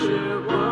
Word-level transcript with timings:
What 0.00 0.10
a 0.12 0.67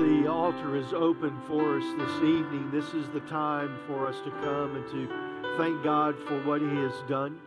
the 0.00 0.26
altar 0.26 0.76
is 0.76 0.94
open 0.94 1.38
for 1.46 1.78
us 1.78 1.84
this 1.98 2.16
evening, 2.22 2.70
this 2.72 2.94
is 2.94 3.08
the 3.10 3.20
time 3.20 3.78
for 3.86 4.06
us 4.06 4.16
to 4.24 4.30
come 4.30 4.74
and 4.74 4.90
to 4.90 5.56
thank 5.58 5.82
God 5.84 6.16
for 6.26 6.42
what 6.44 6.62
He 6.62 6.68
has 6.68 6.94
done. 7.06 7.38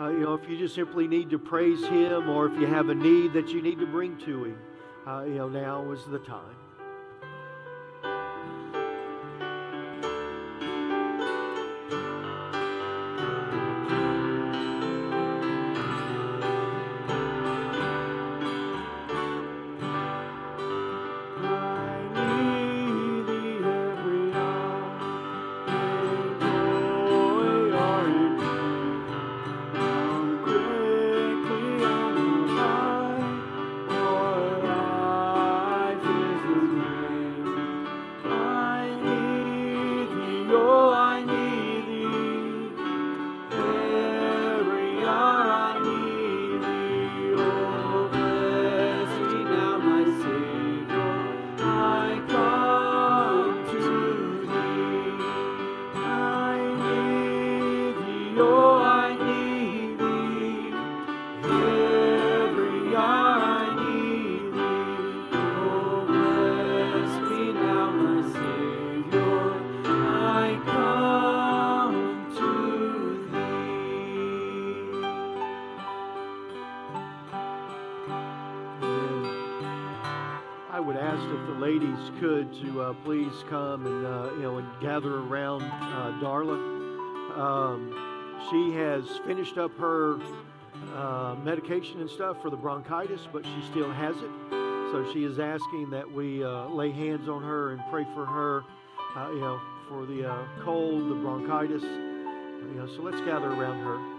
Uh, 0.00 0.08
you 0.08 0.20
know, 0.20 0.34
if 0.34 0.48
you 0.48 0.56
just 0.56 0.74
simply 0.74 1.06
need 1.06 1.28
to 1.30 1.38
praise 1.38 1.84
Him 1.84 2.30
or 2.30 2.46
if 2.46 2.58
you 2.58 2.66
have 2.66 2.88
a 2.88 2.94
need 2.94 3.34
that 3.34 3.50
you 3.50 3.60
need 3.60 3.78
to 3.80 3.86
bring 3.86 4.16
to 4.20 4.44
Him, 4.44 4.58
uh, 5.06 5.24
you 5.24 5.34
know, 5.34 5.48
now 5.48 5.90
is 5.92 6.04
the 6.06 6.20
time. 6.20 6.56
Would 80.84 80.96
ask 80.96 81.22
if 81.22 81.46
the 81.46 81.54
ladies 81.54 81.98
could 82.20 82.52
to 82.52 82.82
uh, 82.82 82.92
please 83.04 83.32
come 83.48 83.86
and 83.86 84.06
uh, 84.06 84.30
you 84.34 84.42
know 84.42 84.58
and 84.58 84.68
gather 84.82 85.20
around 85.20 85.62
uh, 85.62 86.12
Darla. 86.20 86.58
Um, 87.38 88.46
she 88.50 88.72
has 88.76 89.04
finished 89.26 89.56
up 89.56 89.76
her 89.78 90.18
uh, 90.94 91.36
medication 91.42 92.00
and 92.00 92.10
stuff 92.10 92.42
for 92.42 92.50
the 92.50 92.56
bronchitis, 92.56 93.26
but 93.32 93.46
she 93.46 93.70
still 93.70 93.90
has 93.90 94.14
it. 94.16 94.30
So 94.50 95.10
she 95.14 95.24
is 95.24 95.38
asking 95.38 95.88
that 95.90 96.10
we 96.10 96.44
uh, 96.44 96.66
lay 96.66 96.92
hands 96.92 97.28
on 97.28 97.42
her 97.42 97.72
and 97.72 97.82
pray 97.90 98.04
for 98.14 98.26
her, 98.26 98.64
uh, 99.16 99.30
you 99.30 99.40
know, 99.40 99.60
for 99.88 100.04
the 100.04 100.46
cold, 100.62 101.10
the 101.10 101.14
bronchitis. 101.14 101.82
You 101.82 102.74
know, 102.76 102.86
so 102.86 103.02
let's 103.02 103.20
gather 103.22 103.48
around 103.48 103.82
her. 103.84 104.13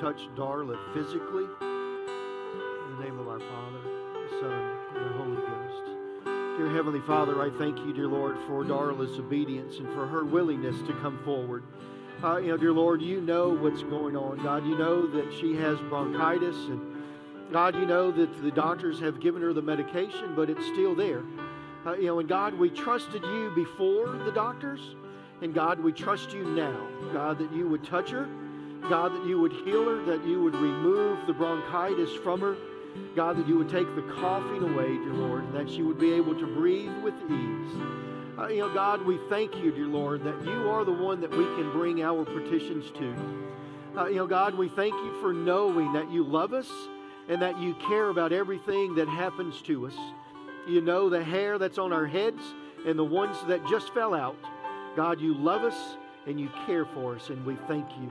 Touch 0.00 0.28
Darla 0.34 0.78
physically. 0.94 1.44
In 1.60 2.96
the 2.96 3.04
name 3.04 3.18
of 3.18 3.28
our 3.28 3.38
Father, 3.38 3.80
the 3.82 4.40
Son, 4.40 4.78
and 4.96 5.04
the 5.04 5.18
Holy 5.18 5.36
Ghost. 5.36 6.26
Dear 6.56 6.70
Heavenly 6.70 7.02
Father, 7.02 7.42
I 7.42 7.50
thank 7.58 7.76
you, 7.80 7.92
dear 7.92 8.08
Lord, 8.08 8.38
for 8.46 8.64
Darla's 8.64 9.18
obedience 9.18 9.76
and 9.76 9.92
for 9.92 10.06
her 10.06 10.24
willingness 10.24 10.80
to 10.86 10.94
come 11.02 11.22
forward. 11.22 11.64
Uh, 12.24 12.38
you 12.38 12.48
know, 12.48 12.56
dear 12.56 12.72
Lord, 12.72 13.02
you 13.02 13.20
know 13.20 13.50
what's 13.50 13.82
going 13.82 14.16
on. 14.16 14.42
God, 14.42 14.66
you 14.66 14.78
know 14.78 15.06
that 15.06 15.34
she 15.38 15.54
has 15.56 15.78
bronchitis, 15.90 16.56
and 16.56 17.02
God, 17.52 17.74
you 17.74 17.84
know 17.84 18.10
that 18.10 18.42
the 18.42 18.50
doctors 18.50 18.98
have 19.00 19.20
given 19.20 19.42
her 19.42 19.52
the 19.52 19.60
medication, 19.60 20.34
but 20.34 20.48
it's 20.48 20.64
still 20.68 20.94
there. 20.94 21.22
Uh, 21.84 21.92
you 21.96 22.06
know, 22.06 22.20
and 22.20 22.28
God, 22.28 22.54
we 22.54 22.70
trusted 22.70 23.22
you 23.22 23.52
before 23.54 24.16
the 24.24 24.32
doctors, 24.32 24.80
and 25.42 25.52
God, 25.52 25.78
we 25.78 25.92
trust 25.92 26.32
you 26.32 26.44
now. 26.44 26.88
God, 27.12 27.38
that 27.38 27.52
you 27.52 27.68
would 27.68 27.84
touch 27.84 28.08
her. 28.10 28.26
God, 28.88 29.12
that 29.14 29.26
you 29.26 29.40
would 29.40 29.52
heal 29.52 29.84
her, 29.84 30.02
that 30.04 30.24
you 30.26 30.42
would 30.42 30.54
remove 30.54 31.26
the 31.26 31.32
bronchitis 31.32 32.12
from 32.22 32.40
her. 32.40 32.56
God, 33.14 33.36
that 33.36 33.46
you 33.46 33.56
would 33.56 33.68
take 33.68 33.94
the 33.94 34.02
coughing 34.02 34.62
away, 34.62 34.88
dear 34.88 35.12
Lord, 35.12 35.52
that 35.52 35.70
she 35.70 35.82
would 35.82 35.98
be 35.98 36.12
able 36.12 36.34
to 36.38 36.46
breathe 36.46 36.96
with 37.02 37.14
ease. 37.30 37.76
Uh, 38.38 38.48
you 38.48 38.58
know, 38.58 38.72
God, 38.72 39.04
we 39.04 39.18
thank 39.28 39.54
you, 39.56 39.70
dear 39.70 39.86
Lord, 39.86 40.24
that 40.24 40.44
you 40.44 40.70
are 40.70 40.84
the 40.84 40.92
one 40.92 41.20
that 41.20 41.30
we 41.30 41.44
can 41.44 41.70
bring 41.72 42.02
our 42.02 42.24
petitions 42.24 42.90
to. 42.92 43.14
Uh, 43.96 44.06
you 44.06 44.16
know, 44.16 44.26
God, 44.26 44.54
we 44.54 44.68
thank 44.68 44.94
you 44.94 45.20
for 45.20 45.32
knowing 45.32 45.92
that 45.92 46.10
you 46.10 46.24
love 46.24 46.52
us 46.52 46.70
and 47.28 47.42
that 47.42 47.58
you 47.60 47.74
care 47.86 48.08
about 48.08 48.32
everything 48.32 48.94
that 48.94 49.08
happens 49.08 49.60
to 49.62 49.86
us. 49.86 49.96
You 50.66 50.80
know 50.80 51.08
the 51.08 51.22
hair 51.22 51.58
that's 51.58 51.78
on 51.78 51.92
our 51.92 52.06
heads 52.06 52.42
and 52.86 52.98
the 52.98 53.04
ones 53.04 53.36
that 53.46 53.66
just 53.68 53.92
fell 53.92 54.14
out. 54.14 54.36
God, 54.96 55.20
you 55.20 55.34
love 55.34 55.62
us 55.62 55.96
and 56.26 56.40
you 56.40 56.50
care 56.66 56.84
for 56.84 57.16
us, 57.16 57.30
and 57.30 57.44
we 57.44 57.56
thank 57.68 57.88
you. 58.00 58.10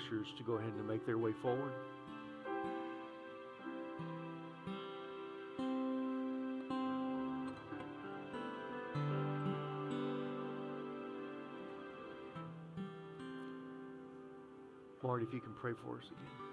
ushers 0.00 0.26
to 0.38 0.44
go 0.44 0.54
ahead 0.54 0.72
and 0.78 0.86
make 0.86 1.04
their 1.06 1.18
way 1.18 1.32
forward. 1.42 1.72
Lord, 15.02 15.22
if 15.22 15.32
you 15.32 15.40
can 15.40 15.52
pray 15.60 15.72
for 15.84 15.96
us 15.96 16.04
again. 16.06 16.49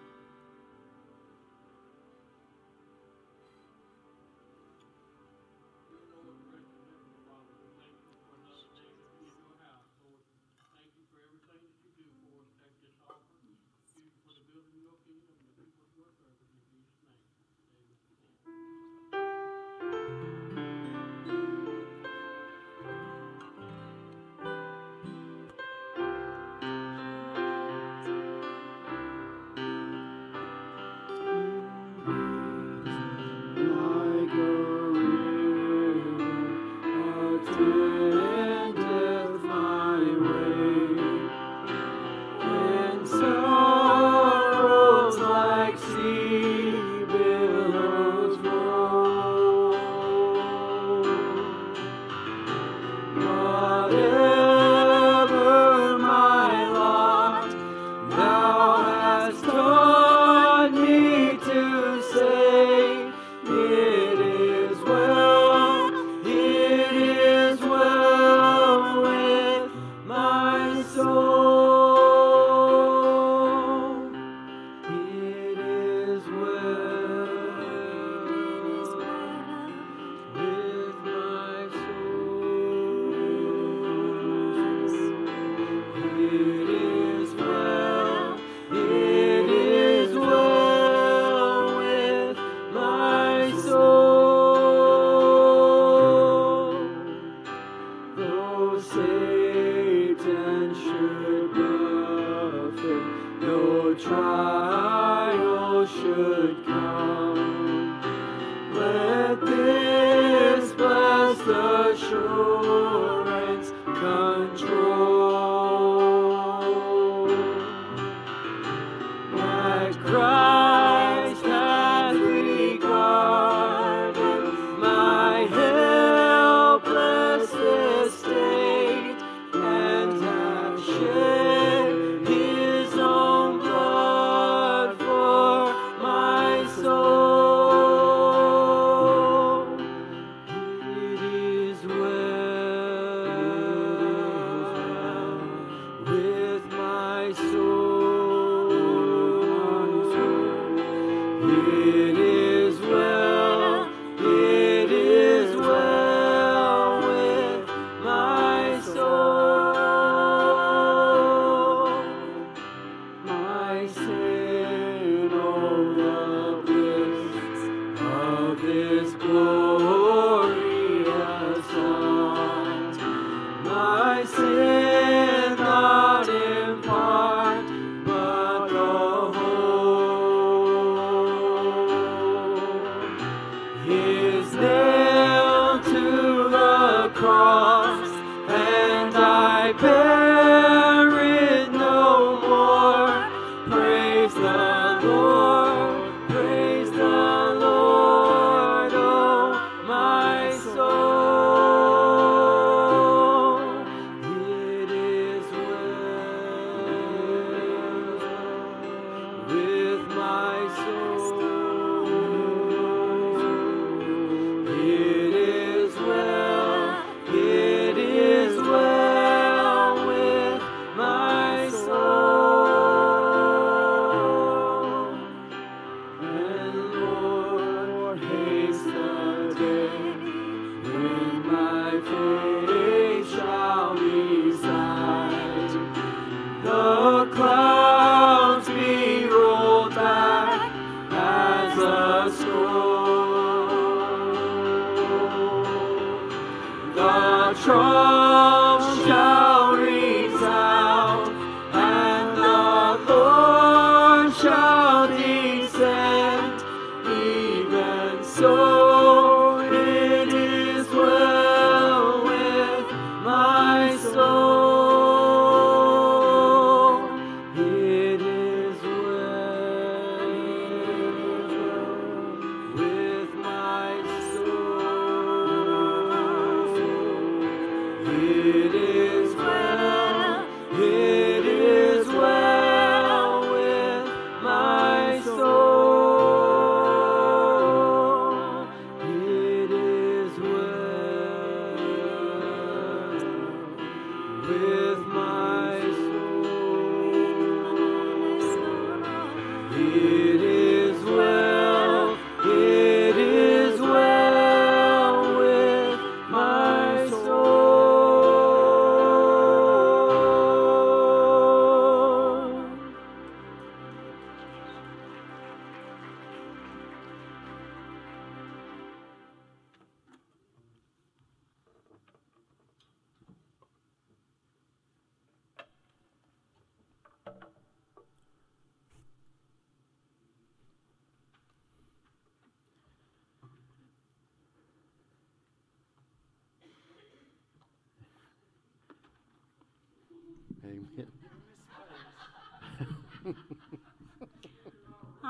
Of 168.78 168.90
this 168.90 169.97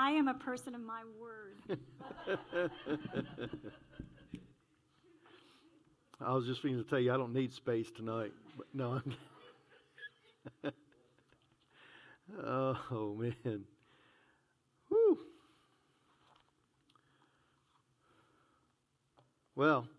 I 0.08 0.12
am 0.12 0.30
a 0.30 0.34
person 0.36 0.74
of 0.74 0.80
my 0.80 1.02
word. 1.20 1.58
I 6.22 6.34
was 6.34 6.46
just 6.46 6.64
going 6.64 6.82
to 6.82 6.90
tell 6.90 6.98
you 6.98 7.14
I 7.14 7.18
don't 7.18 7.34
need 7.34 7.52
space 7.52 7.92
tonight. 7.92 8.32
But 8.56 8.68
no. 8.74 9.02
I'm 10.64 10.72
oh 12.42 13.16
man. 13.20 13.66
Whew. 14.88 15.20
Well, 19.58 19.90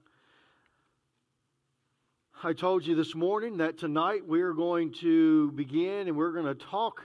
I 2.42 2.54
told 2.54 2.86
you 2.86 2.94
this 2.94 3.14
morning 3.14 3.58
that 3.58 3.76
tonight 3.76 4.26
we're 4.26 4.54
going 4.54 4.94
to 5.02 5.52
begin 5.52 6.08
and 6.08 6.16
we're 6.16 6.32
going 6.32 6.46
to 6.46 6.54
talk 6.54 7.02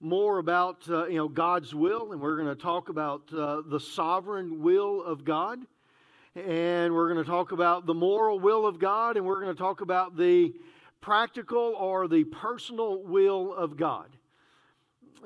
more 0.00 0.38
about 0.38 0.88
uh, 0.88 1.06
you 1.06 1.16
know 1.16 1.28
God's 1.28 1.74
will 1.74 2.12
and 2.12 2.20
we're 2.20 2.36
going 2.36 2.48
to 2.48 2.60
talk 2.60 2.88
about 2.88 3.22
uh, 3.36 3.60
the 3.66 3.78
sovereign 3.78 4.62
will 4.62 5.02
of 5.02 5.24
God 5.26 5.58
and 6.34 6.94
we're 6.94 7.12
going 7.12 7.22
to 7.22 7.30
talk 7.30 7.52
about 7.52 7.84
the 7.84 7.92
moral 7.92 8.40
will 8.40 8.66
of 8.66 8.78
God 8.78 9.18
and 9.18 9.26
we're 9.26 9.42
going 9.42 9.54
to 9.54 9.62
talk 9.62 9.82
about 9.82 10.16
the 10.16 10.54
practical 11.02 11.74
or 11.78 12.08
the 12.08 12.24
personal 12.24 13.02
will 13.02 13.52
of 13.52 13.76
God. 13.76 14.08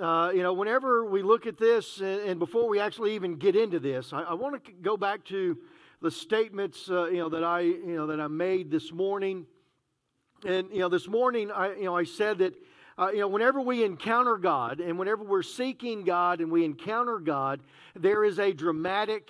Uh, 0.01 0.33
you 0.35 0.43
know, 0.43 0.53
whenever 0.53 1.05
we 1.05 1.23
look 1.23 1.47
at 1.47 1.57
this, 1.57 2.01
and, 2.01 2.41
before 2.41 2.69
we 2.69 2.81
actually 2.81 3.15
even 3.15 3.37
get 3.37 3.55
into 3.55 3.79
this, 3.79 4.13
I, 4.13 4.23
I 4.23 4.35
want 4.35 4.65
to 4.65 4.73
go 4.73 4.97
back 4.97 5.25
to 5.27 5.57
the 6.03 6.11
statements, 6.11 6.91
uh, 6.91 7.05
you 7.05 7.19
know, 7.19 7.29
that 7.29 7.45
I, 7.45 7.61
you 7.61 7.95
know, 7.95 8.09
that 8.09 8.21
I 8.21 8.27
made 8.27 8.73
this 8.73 8.93
morning. 8.93 9.47
And 10.45 10.69
you 10.73 10.81
know, 10.81 10.89
this 10.89 11.07
morning, 11.07 11.53
I, 11.53 11.75
you 11.75 11.85
know, 11.85 11.97
I 11.97 12.03
said 12.03 12.39
that, 12.39 12.55
uh, 12.99 13.11
you 13.13 13.21
know, 13.21 13.29
whenever 13.29 13.61
we 13.61 13.85
encounter 13.85 14.37
God, 14.37 14.81
and 14.81 14.99
whenever 14.99 15.25
we're 15.25 15.43
seeking 15.43 16.05
God, 16.05 16.41
and 16.41 16.51
we 16.51 16.65
encounter 16.65 17.19
God, 17.19 17.61
there 17.97 18.25
is 18.25 18.39
a 18.39 18.53
dramatic, 18.53 19.29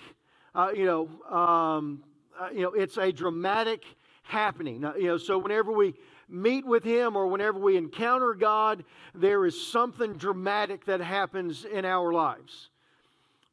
uh, 0.53 0.69
you 0.75 0.85
know, 0.85 1.35
um, 1.35 2.03
uh, 2.39 2.49
you 2.53 2.61
know, 2.61 2.73
it's 2.73 2.97
a 2.97 3.11
dramatic 3.11 3.83
happening. 4.23 4.81
you 4.97 5.07
know, 5.07 5.17
so 5.17 5.37
whenever 5.37 5.71
we 5.71 5.95
meet 6.29 6.65
with 6.65 6.83
Him 6.83 7.15
or 7.15 7.27
whenever 7.27 7.59
we 7.59 7.77
encounter 7.77 8.33
God, 8.33 8.83
there 9.13 9.45
is 9.45 9.67
something 9.67 10.13
dramatic 10.13 10.85
that 10.85 11.01
happens 11.01 11.65
in 11.65 11.85
our 11.85 12.13
lives. 12.13 12.69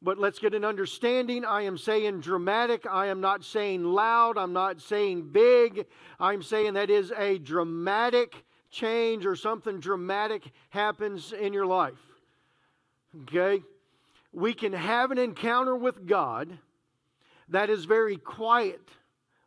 But 0.01 0.17
let's 0.17 0.37
get 0.37 0.53
an 0.53 0.65
understanding. 0.65 1.45
I 1.45 1.61
am 1.61 1.77
saying 1.77 2.19
dramatic. 2.19 2.85
I 2.85 3.07
am 3.07 3.21
not 3.21 3.43
saying 3.43 3.85
loud. 3.85 4.37
I'm 4.37 4.51
not 4.51 4.81
saying 4.81 5.29
big. 5.31 5.85
I'm 6.19 6.43
saying 6.43 6.73
that 6.73 6.89
is 6.89 7.13
a 7.17 7.37
dramatic 7.37 8.43
change 8.73 9.25
or 9.25 9.35
something 9.35 9.79
dramatic 9.79 10.51
happens 10.69 11.31
in 11.31 11.53
your 11.53 11.65
life. 11.65 11.93
Okay? 13.21 13.63
We 14.33 14.53
can 14.53 14.73
have 14.73 15.11
an 15.11 15.17
encounter 15.17 15.75
with 15.75 16.07
God 16.07 16.57
that 17.49 17.69
is 17.69 17.85
very 17.85 18.17
quiet, 18.17 18.81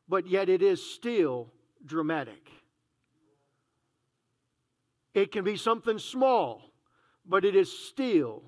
but 0.08 0.26
yet 0.26 0.48
it 0.48 0.62
is 0.62 0.82
still 0.82 1.52
dramatic. 1.84 2.50
It 5.12 5.32
can 5.32 5.44
be 5.44 5.56
something 5.56 5.98
small, 5.98 6.62
but 7.26 7.44
it 7.44 7.56
is 7.56 7.76
still 7.76 8.42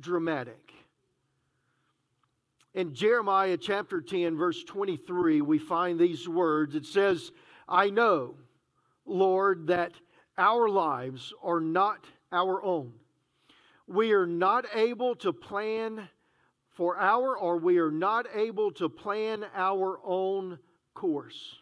dramatic. 0.00 0.72
In 2.72 2.92
Jeremiah 2.92 3.56
chapter 3.56 4.00
10, 4.00 4.36
verse 4.36 4.64
23, 4.64 5.42
we 5.42 5.58
find 5.58 5.98
these 5.98 6.28
words. 6.28 6.74
It 6.74 6.86
says, 6.86 7.30
I 7.68 7.90
know, 7.90 8.34
Lord, 9.06 9.68
that 9.68 9.92
our 10.36 10.68
lives 10.68 11.32
are 11.42 11.60
not 11.60 12.04
our 12.32 12.62
own. 12.62 12.92
We 13.86 14.12
are 14.12 14.26
not 14.26 14.66
able 14.74 15.14
to 15.16 15.32
plan 15.32 16.08
for 16.70 16.98
our, 16.98 17.36
or 17.36 17.56
we 17.56 17.78
are 17.78 17.90
not 17.90 18.26
able 18.34 18.72
to 18.72 18.88
plan 18.88 19.44
our 19.54 20.00
own 20.04 20.58
course. 20.94 21.56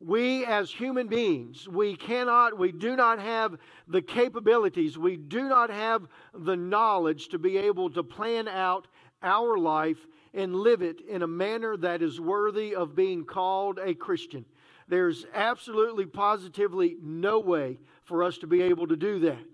We, 0.00 0.44
as 0.44 0.70
human 0.70 1.08
beings, 1.08 1.66
we 1.66 1.96
cannot, 1.96 2.56
we 2.56 2.70
do 2.70 2.94
not 2.94 3.18
have 3.18 3.56
the 3.88 4.02
capabilities, 4.02 4.96
we 4.96 5.16
do 5.16 5.48
not 5.48 5.70
have 5.70 6.06
the 6.32 6.56
knowledge 6.56 7.28
to 7.30 7.38
be 7.38 7.56
able 7.56 7.90
to 7.90 8.04
plan 8.04 8.46
out 8.46 8.86
our 9.22 9.58
life 9.58 9.98
and 10.34 10.54
live 10.54 10.82
it 10.82 11.00
in 11.00 11.22
a 11.22 11.26
manner 11.26 11.76
that 11.78 12.02
is 12.02 12.20
worthy 12.20 12.76
of 12.76 12.94
being 12.94 13.24
called 13.24 13.80
a 13.82 13.94
Christian. 13.94 14.44
There's 14.88 15.26
absolutely, 15.34 16.06
positively 16.06 16.96
no 17.02 17.38
way 17.40 17.78
for 18.04 18.24
us 18.24 18.38
to 18.38 18.46
be 18.46 18.62
able 18.62 18.86
to 18.86 18.96
do 18.96 19.20
that. 19.20 19.46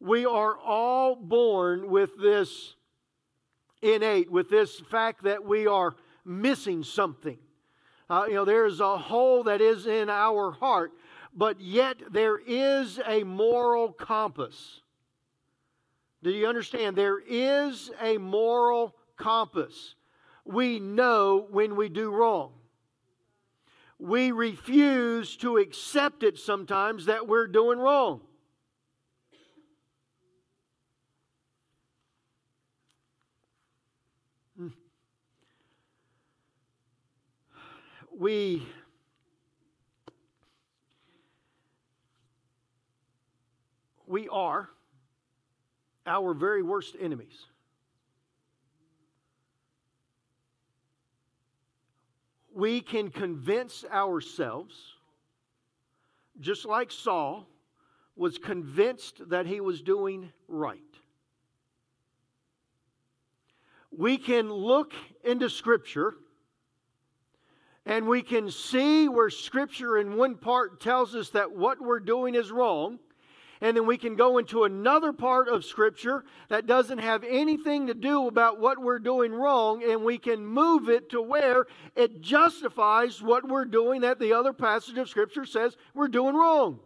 We 0.00 0.24
are 0.24 0.56
all 0.56 1.14
born 1.14 1.90
with 1.90 2.18
this 2.18 2.74
innate, 3.82 4.30
with 4.30 4.48
this 4.48 4.80
fact 4.80 5.24
that 5.24 5.44
we 5.44 5.66
are 5.66 5.96
missing 6.24 6.82
something. 6.82 7.38
Uh, 8.08 8.24
you 8.28 8.34
know, 8.34 8.44
there's 8.46 8.80
a 8.80 8.96
hole 8.96 9.44
that 9.44 9.60
is 9.60 9.86
in 9.86 10.08
our 10.08 10.52
heart, 10.52 10.92
but 11.34 11.60
yet 11.60 11.96
there 12.10 12.38
is 12.38 12.98
a 13.06 13.22
moral 13.24 13.92
compass. 13.92 14.80
Do 16.22 16.30
you 16.30 16.46
understand? 16.46 16.96
There 16.96 17.20
is 17.20 17.90
a 18.00 18.16
moral 18.16 18.94
compass. 19.16 19.94
We 20.44 20.80
know 20.80 21.46
when 21.50 21.76
we 21.76 21.90
do 21.90 22.10
wrong. 22.10 22.52
We 23.98 24.30
refuse 24.30 25.36
to 25.38 25.56
accept 25.56 26.22
it 26.22 26.38
sometimes 26.38 27.06
that 27.06 27.26
we're 27.26 27.48
doing 27.48 27.78
wrong. 27.78 28.20
Hmm. 34.56 34.68
we 38.16 38.66
we 44.06 44.28
are 44.28 44.70
our 46.06 46.34
very 46.34 46.62
worst 46.62 46.96
enemies. 46.98 47.46
We 52.58 52.80
can 52.80 53.12
convince 53.12 53.84
ourselves, 53.84 54.74
just 56.40 56.64
like 56.64 56.90
Saul 56.90 57.46
was 58.16 58.36
convinced 58.36 59.28
that 59.28 59.46
he 59.46 59.60
was 59.60 59.80
doing 59.80 60.32
right. 60.48 60.80
We 63.96 64.18
can 64.18 64.52
look 64.52 64.92
into 65.22 65.48
Scripture 65.48 66.16
and 67.86 68.08
we 68.08 68.22
can 68.22 68.50
see 68.50 69.08
where 69.08 69.30
Scripture 69.30 69.96
in 69.96 70.16
one 70.16 70.34
part 70.34 70.80
tells 70.80 71.14
us 71.14 71.28
that 71.30 71.52
what 71.52 71.80
we're 71.80 72.00
doing 72.00 72.34
is 72.34 72.50
wrong. 72.50 72.98
And 73.60 73.76
then 73.76 73.86
we 73.86 73.98
can 73.98 74.14
go 74.14 74.38
into 74.38 74.64
another 74.64 75.12
part 75.12 75.48
of 75.48 75.64
Scripture 75.64 76.24
that 76.48 76.66
doesn't 76.66 76.98
have 76.98 77.24
anything 77.24 77.88
to 77.88 77.94
do 77.94 78.28
about 78.28 78.60
what 78.60 78.80
we're 78.80 79.00
doing 79.00 79.32
wrong, 79.32 79.82
and 79.82 80.04
we 80.04 80.18
can 80.18 80.46
move 80.46 80.88
it 80.88 81.10
to 81.10 81.20
where 81.20 81.66
it 81.96 82.20
justifies 82.20 83.20
what 83.20 83.48
we're 83.48 83.64
doing 83.64 84.02
that 84.02 84.20
the 84.20 84.32
other 84.32 84.52
passage 84.52 84.96
of 84.98 85.08
Scripture 85.08 85.44
says 85.44 85.76
we're 85.94 86.08
doing 86.08 86.36
wrong. 86.36 86.78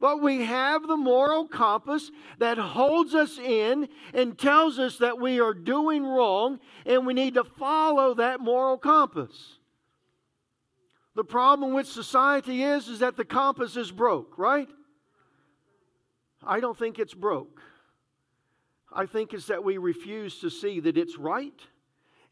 But 0.00 0.20
we 0.20 0.44
have 0.44 0.88
the 0.88 0.96
moral 0.96 1.46
compass 1.46 2.10
that 2.38 2.58
holds 2.58 3.14
us 3.14 3.38
in 3.38 3.88
and 4.12 4.36
tells 4.36 4.80
us 4.80 4.98
that 4.98 5.20
we 5.20 5.38
are 5.38 5.54
doing 5.54 6.04
wrong, 6.04 6.58
and 6.84 7.06
we 7.06 7.14
need 7.14 7.34
to 7.34 7.44
follow 7.44 8.14
that 8.14 8.40
moral 8.40 8.78
compass. 8.78 9.58
The 11.14 11.22
problem 11.22 11.72
with 11.72 11.86
society 11.86 12.64
is, 12.64 12.88
is 12.88 12.98
that 12.98 13.16
the 13.16 13.24
compass 13.24 13.76
is 13.76 13.92
broke, 13.92 14.36
right? 14.38 14.68
I 16.44 16.60
don't 16.60 16.78
think 16.78 16.98
it's 16.98 17.14
broke. 17.14 17.60
I 18.92 19.06
think 19.06 19.32
it's 19.32 19.46
that 19.46 19.64
we 19.64 19.78
refuse 19.78 20.40
to 20.40 20.50
see 20.50 20.80
that 20.80 20.96
it's 20.96 21.16
right 21.16 21.58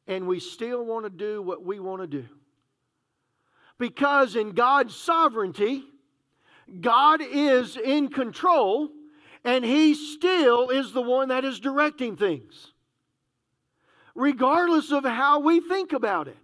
and 0.07 0.27
we 0.27 0.41
still 0.41 0.85
want 0.85 1.05
to 1.05 1.11
do 1.11 1.41
what 1.43 1.65
we 1.65 1.79
want 1.81 2.03
to 2.03 2.07
do. 2.07 2.27
Because 3.79 4.37
in 4.37 4.51
God's 4.51 4.95
sovereignty, 4.95 5.85
God 6.81 7.23
is 7.23 7.77
in 7.77 8.09
control 8.09 8.91
and 9.45 9.65
He 9.65 9.95
still 9.95 10.69
is 10.69 10.93
the 10.93 11.01
one 11.01 11.29
that 11.29 11.45
is 11.45 11.61
directing 11.61 12.17
things, 12.17 12.73
regardless 14.15 14.93
of 14.93 15.05
how 15.05 15.41
we 15.41 15.61
think 15.61 15.93
about 15.93 16.29
it 16.29 16.37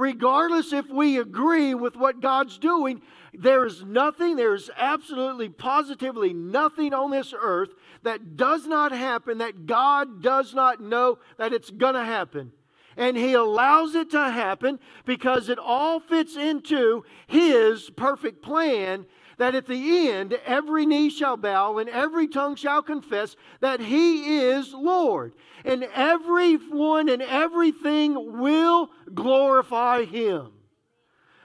regardless 0.00 0.72
if 0.72 0.88
we 0.88 1.18
agree 1.18 1.74
with 1.74 1.96
what 1.96 2.20
God's 2.20 2.58
doing, 2.58 3.02
there 3.32 3.64
is 3.64 3.84
nothing, 3.84 4.36
there's 4.36 4.70
absolutely, 4.76 5.48
positively 5.48 6.32
nothing 6.32 6.92
on 6.92 7.10
this 7.10 7.32
earth 7.38 7.70
that 8.02 8.36
does 8.36 8.66
not 8.66 8.92
happen 8.92 9.38
that 9.38 9.66
God 9.66 10.22
does 10.22 10.54
not 10.54 10.80
know 10.80 11.18
that 11.38 11.52
it's 11.52 11.70
going 11.70 11.94
to 11.94 12.04
happen. 12.04 12.52
And 12.96 13.16
He 13.16 13.34
allows 13.34 13.94
it 13.94 14.10
to 14.10 14.30
happen 14.30 14.78
because 15.04 15.48
it 15.48 15.58
all 15.58 16.00
fits 16.00 16.36
into 16.36 17.04
His 17.28 17.88
perfect 17.90 18.42
plan 18.42 19.06
that 19.38 19.54
at 19.54 19.66
the 19.66 20.08
end 20.08 20.34
every 20.44 20.84
knee 20.84 21.08
shall 21.08 21.36
bow 21.36 21.78
and 21.78 21.88
every 21.88 22.26
tongue 22.26 22.56
shall 22.56 22.82
confess 22.82 23.36
that 23.60 23.80
He 23.80 24.40
is 24.40 24.74
Lord. 24.74 25.32
And 25.64 25.84
everyone 25.94 27.08
and 27.08 27.22
everything 27.22 28.38
will 28.38 28.90
glorify 29.14 30.04
Him. 30.04 30.50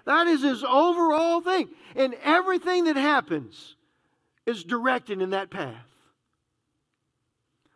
That 0.06 0.28
is 0.28 0.41
His 0.41 0.63
overall 0.63 1.41
thing. 1.41 1.70
And 1.96 2.15
everything 2.24 2.86
that 2.86 2.96
happens 2.96 3.76
is 4.46 4.63
directed 4.63 5.22
in 5.22 5.32
that 5.32 5.50
path. 5.50 5.88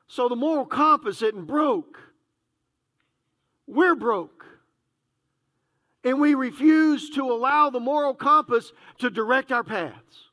So 0.08 0.28
the 0.28 0.36
moral 0.36 0.66
compass 0.66 1.22
isn't 1.22 1.46
broke. 1.46 2.00
We're 3.68 3.96
broke. 3.96 4.46
And 6.04 6.20
we 6.20 6.34
refuse 6.34 7.10
to 7.12 7.24
allow 7.24 7.70
the 7.70 7.80
moral 7.80 8.14
compass 8.14 8.72
to 9.00 9.10
direct 9.10 9.52
our 9.52 9.64
paths. 9.64 10.30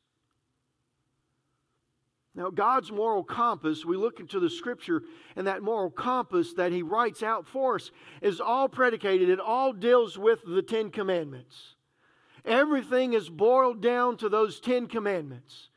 Now, 2.34 2.50
God's 2.50 2.92
moral 2.92 3.24
compass, 3.24 3.86
we 3.86 3.96
look 3.96 4.20
into 4.20 4.38
the 4.38 4.50
scripture, 4.50 5.02
and 5.34 5.46
that 5.46 5.62
moral 5.62 5.90
compass 5.90 6.52
that 6.54 6.70
He 6.70 6.82
writes 6.82 7.22
out 7.22 7.46
for 7.46 7.76
us 7.76 7.90
is 8.20 8.40
all 8.40 8.68
predicated, 8.68 9.30
it 9.30 9.40
all 9.40 9.72
deals 9.72 10.18
with 10.18 10.40
the 10.46 10.60
Ten 10.60 10.90
Commandments. 10.90 11.75
Everything 12.46 13.12
is 13.12 13.28
boiled 13.28 13.82
down 13.82 14.16
to 14.18 14.28
those 14.28 14.60
Ten 14.60 14.86
Commandments. 14.86 15.68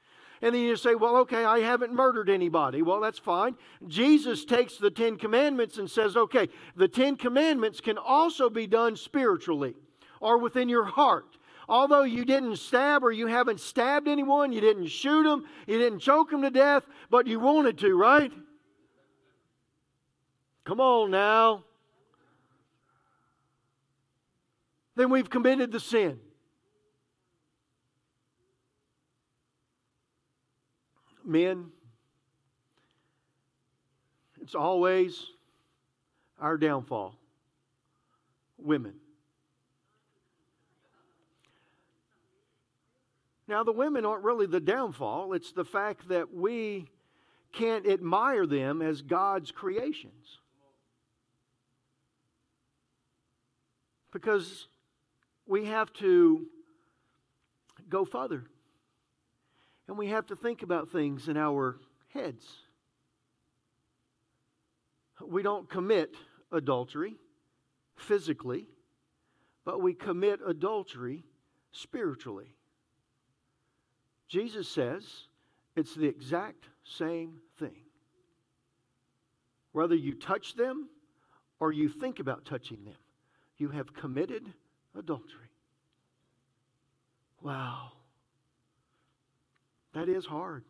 And 0.42 0.56
then 0.56 0.62
you 0.62 0.78
say, 0.78 0.96
well, 0.96 1.18
okay, 1.18 1.44
I 1.44 1.60
haven't 1.60 1.94
murdered 1.94 2.30
anybody. 2.30 2.82
Well, 2.82 3.02
that's 3.02 3.20
fine. 3.20 3.56
Jesus 3.88 4.46
takes 4.46 4.78
the 4.78 4.92
Ten 4.92 5.18
Commandments 5.18 5.78
and 5.78 5.90
says, 5.90 6.16
okay, 6.16 6.48
the 6.78 6.88
Ten 6.88 7.18
Commandments 7.18 7.82
can 7.82 7.98
also 7.98 8.50
be 8.50 8.66
done 8.66 8.96
spiritually 8.96 9.76
or 10.22 10.38
within 10.38 10.70
your 10.70 10.86
heart. 10.86 11.38
Although 11.68 12.04
you 12.04 12.24
didn't 12.24 12.56
stab 12.56 13.04
or 13.04 13.12
you 13.12 13.28
haven't 13.28 13.60
stabbed 13.60 14.08
anyone, 14.08 14.52
you 14.54 14.62
didn't 14.62 14.88
shoot 14.88 15.24
them, 15.24 15.46
you 15.68 15.78
didn't 15.78 16.00
choke 16.00 16.32
them 16.32 16.42
to 16.44 16.50
death, 16.50 16.84
but 17.10 17.28
you 17.28 17.40
wanted 17.40 17.78
to, 17.80 17.96
right? 17.96 18.32
Come 20.64 20.80
on 20.80 21.12
now. 21.12 21.64
Then 24.96 25.10
we've 25.10 25.30
committed 25.30 25.72
the 25.72 25.80
sin. 25.80 26.20
Men, 31.30 31.68
it's 34.42 34.56
always 34.56 35.28
our 36.40 36.58
downfall. 36.58 37.16
Women. 38.58 38.96
Now, 43.48 43.64
the 43.64 43.72
women 43.72 44.06
aren't 44.06 44.24
really 44.24 44.46
the 44.46 44.60
downfall, 44.60 45.34
it's 45.34 45.52
the 45.52 45.66
fact 45.66 46.10
that 46.10 46.34
we 46.34 46.88
can't 47.52 47.88
admire 47.88 48.46
them 48.46 48.82
as 48.82 49.02
God's 49.02 49.52
creations. 49.52 50.40
Because 54.12 54.68
we 55.48 55.66
have 55.66 55.92
to 55.94 56.46
go 57.90 58.06
further. 58.06 58.44
And 59.90 59.98
we 59.98 60.10
have 60.10 60.28
to 60.28 60.36
think 60.36 60.62
about 60.62 60.92
things 60.92 61.30
in 61.30 61.36
our 61.36 61.80
heads. 62.14 62.46
We 65.28 65.42
don't 65.42 65.68
commit 65.68 66.14
adultery 66.52 67.16
physically, 67.96 68.68
but 69.66 69.82
we 69.82 69.96
commit 69.96 70.42
adultery 70.46 71.26
spiritually. 71.72 72.54
Jesus 74.28 74.70
says 74.70 75.04
it's 75.76 75.96
the 75.96 76.06
exact 76.06 76.66
same 76.84 77.40
thing. 77.58 77.82
Whether 79.72 79.96
you 79.96 80.14
touch 80.14 80.54
them 80.54 80.88
or 81.60 81.72
you 81.72 81.90
think 81.90 82.20
about 82.20 82.46
touching 82.46 82.86
them, 82.86 82.98
you 83.58 83.70
have 83.70 83.92
committed 83.96 84.54
adultery. 84.96 85.50
Wow. 87.42 87.94
That 89.94 90.10
is 90.10 90.26
hard. 90.26 90.64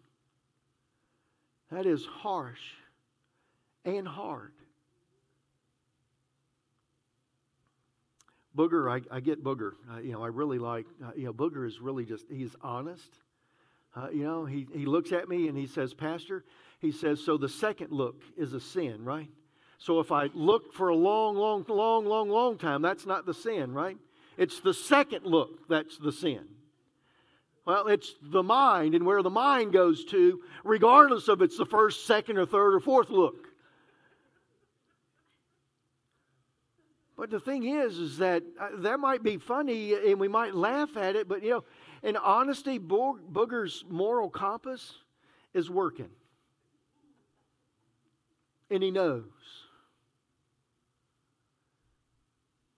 That 1.71 1.85
is 1.85 2.05
harsh 2.05 2.61
and 3.85 4.07
hard. 4.07 4.53
Booger, 8.55 8.91
I, 8.91 9.15
I 9.15 9.19
get 9.19 9.43
Booger. 9.43 9.73
Uh, 9.91 9.99
you 9.99 10.11
know, 10.11 10.23
I 10.23 10.27
really 10.27 10.57
like, 10.57 10.85
uh, 11.03 11.11
you 11.15 11.25
know, 11.25 11.33
Booger 11.33 11.67
is 11.67 11.79
really 11.79 12.05
just, 12.05 12.25
he's 12.29 12.55
honest. 12.61 13.09
Uh, 13.95 14.09
you 14.11 14.23
know, 14.23 14.45
he, 14.45 14.67
he 14.73 14.85
looks 14.85 15.11
at 15.11 15.29
me 15.29 15.47
and 15.47 15.57
he 15.57 15.67
says, 15.67 15.93
Pastor, 15.93 16.43
he 16.79 16.91
says, 16.91 17.23
so 17.23 17.37
the 17.37 17.49
second 17.49 17.91
look 17.91 18.21
is 18.37 18.53
a 18.53 18.59
sin, 18.59 19.03
right? 19.05 19.29
So 19.77 19.99
if 19.99 20.11
I 20.11 20.29
look 20.33 20.73
for 20.73 20.89
a 20.89 20.95
long, 20.95 21.35
long, 21.35 21.65
long, 21.67 22.05
long, 22.05 22.29
long 22.29 22.57
time, 22.57 22.81
that's 22.81 23.05
not 23.05 23.25
the 23.25 23.33
sin, 23.33 23.73
right? 23.73 23.97
It's 24.37 24.59
the 24.59 24.73
second 24.73 25.25
look 25.25 25.67
that's 25.69 25.97
the 25.97 26.11
sin. 26.11 26.45
Well, 27.69 27.85
it's 27.85 28.15
the 28.19 28.41
mind 28.41 28.95
and 28.95 29.05
where 29.05 29.21
the 29.21 29.29
mind 29.29 29.73
goes 29.73 30.03
to, 30.05 30.41
regardless 30.63 31.27
of 31.27 31.43
it's 31.43 31.55
the 31.55 31.67
first, 31.67 32.07
second, 32.07 32.39
or 32.39 32.47
third, 32.47 32.73
or 32.73 32.79
fourth 32.79 33.11
look. 33.11 33.47
But 37.15 37.29
the 37.29 37.39
thing 37.39 37.67
is, 37.67 37.99
is 37.99 38.17
that 38.17 38.41
uh, 38.59 38.69
that 38.77 38.99
might 38.99 39.21
be 39.21 39.37
funny 39.37 39.93
and 39.93 40.19
we 40.19 40.27
might 40.27 40.55
laugh 40.55 40.97
at 40.97 41.15
it, 41.15 41.27
but 41.27 41.43
you 41.43 41.51
know, 41.51 41.63
in 42.01 42.17
honesty, 42.17 42.79
Bo- 42.79 43.19
Booger's 43.31 43.85
moral 43.87 44.31
compass 44.31 44.91
is 45.53 45.69
working. 45.69 46.09
And 48.71 48.81
he 48.81 48.89
knows. 48.89 49.25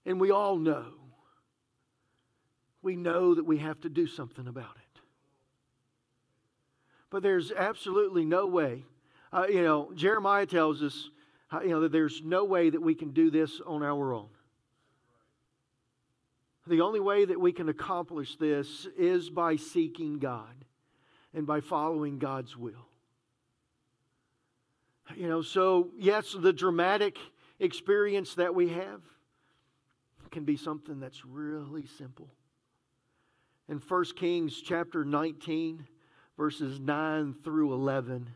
And 0.06 0.20
we 0.20 0.32
all 0.32 0.58
know 0.58 0.96
we 2.82 2.96
know 2.96 3.36
that 3.36 3.46
we 3.46 3.60
have 3.60 3.80
to 3.82 3.90
do 3.90 4.08
something 4.08 4.48
about 4.48 4.76
it. 4.76 4.81
But 7.12 7.22
there's 7.22 7.52
absolutely 7.52 8.26
no 8.26 8.48
way. 8.48 8.86
Uh, 9.32 9.46
you 9.48 9.62
know, 9.62 9.92
Jeremiah 9.94 10.48
tells 10.48 10.82
us, 10.82 11.10
uh, 11.52 11.62
you 11.62 11.70
know, 11.70 11.82
that 11.82 11.92
there's 11.92 12.22
no 12.24 12.44
way 12.46 12.72
that 12.72 12.82
we 12.82 12.96
can 12.96 13.12
do 13.12 13.30
this 13.30 13.62
on 13.68 13.84
our 13.84 14.14
own. 14.14 14.30
The 16.66 16.82
only 16.82 17.00
way 17.00 17.26
that 17.26 17.40
we 17.40 17.52
can 17.52 17.70
accomplish 17.70 18.38
this 18.38 18.88
is 18.98 19.30
by 19.30 19.58
seeking 19.58 20.18
God 20.20 20.66
and 21.34 21.46
by 21.46 21.60
following 21.60 22.18
God's 22.18 22.58
will. 22.58 22.88
You 25.16 25.28
know, 25.28 25.42
so 25.42 25.90
yes, 25.98 26.36
the 26.38 26.54
dramatic 26.54 27.18
experience 27.60 28.36
that 28.36 28.56
we 28.56 28.70
have 28.70 29.02
can 30.32 30.46
be 30.46 30.56
something 30.56 31.00
that's 31.00 31.26
really 31.26 31.86
simple 31.98 32.30
in 33.72 33.78
1 33.80 34.06
Kings 34.18 34.62
chapter 34.62 35.06
19, 35.06 35.88
verses 36.42 36.80
9 36.80 37.36
through 37.44 37.72
11. 37.72 38.28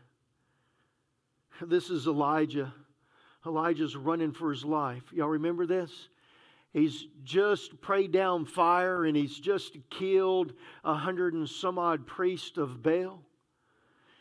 This 1.60 1.90
is 1.90 2.06
Elijah. 2.06 2.72
Elijah's 3.44 3.96
running 3.96 4.30
for 4.30 4.52
his 4.52 4.64
life. 4.64 5.02
Y'all 5.12 5.26
remember 5.26 5.66
this? 5.66 5.90
He's 6.72 7.06
just 7.24 7.80
prayed 7.80 8.12
down 8.12 8.44
fire 8.44 9.06
and 9.06 9.16
he's 9.16 9.36
just 9.36 9.76
killed 9.90 10.52
a 10.84 10.94
hundred 10.94 11.34
and 11.34 11.48
some 11.48 11.80
odd 11.80 12.06
priests 12.06 12.56
of 12.58 12.80
Baal. 12.80 13.24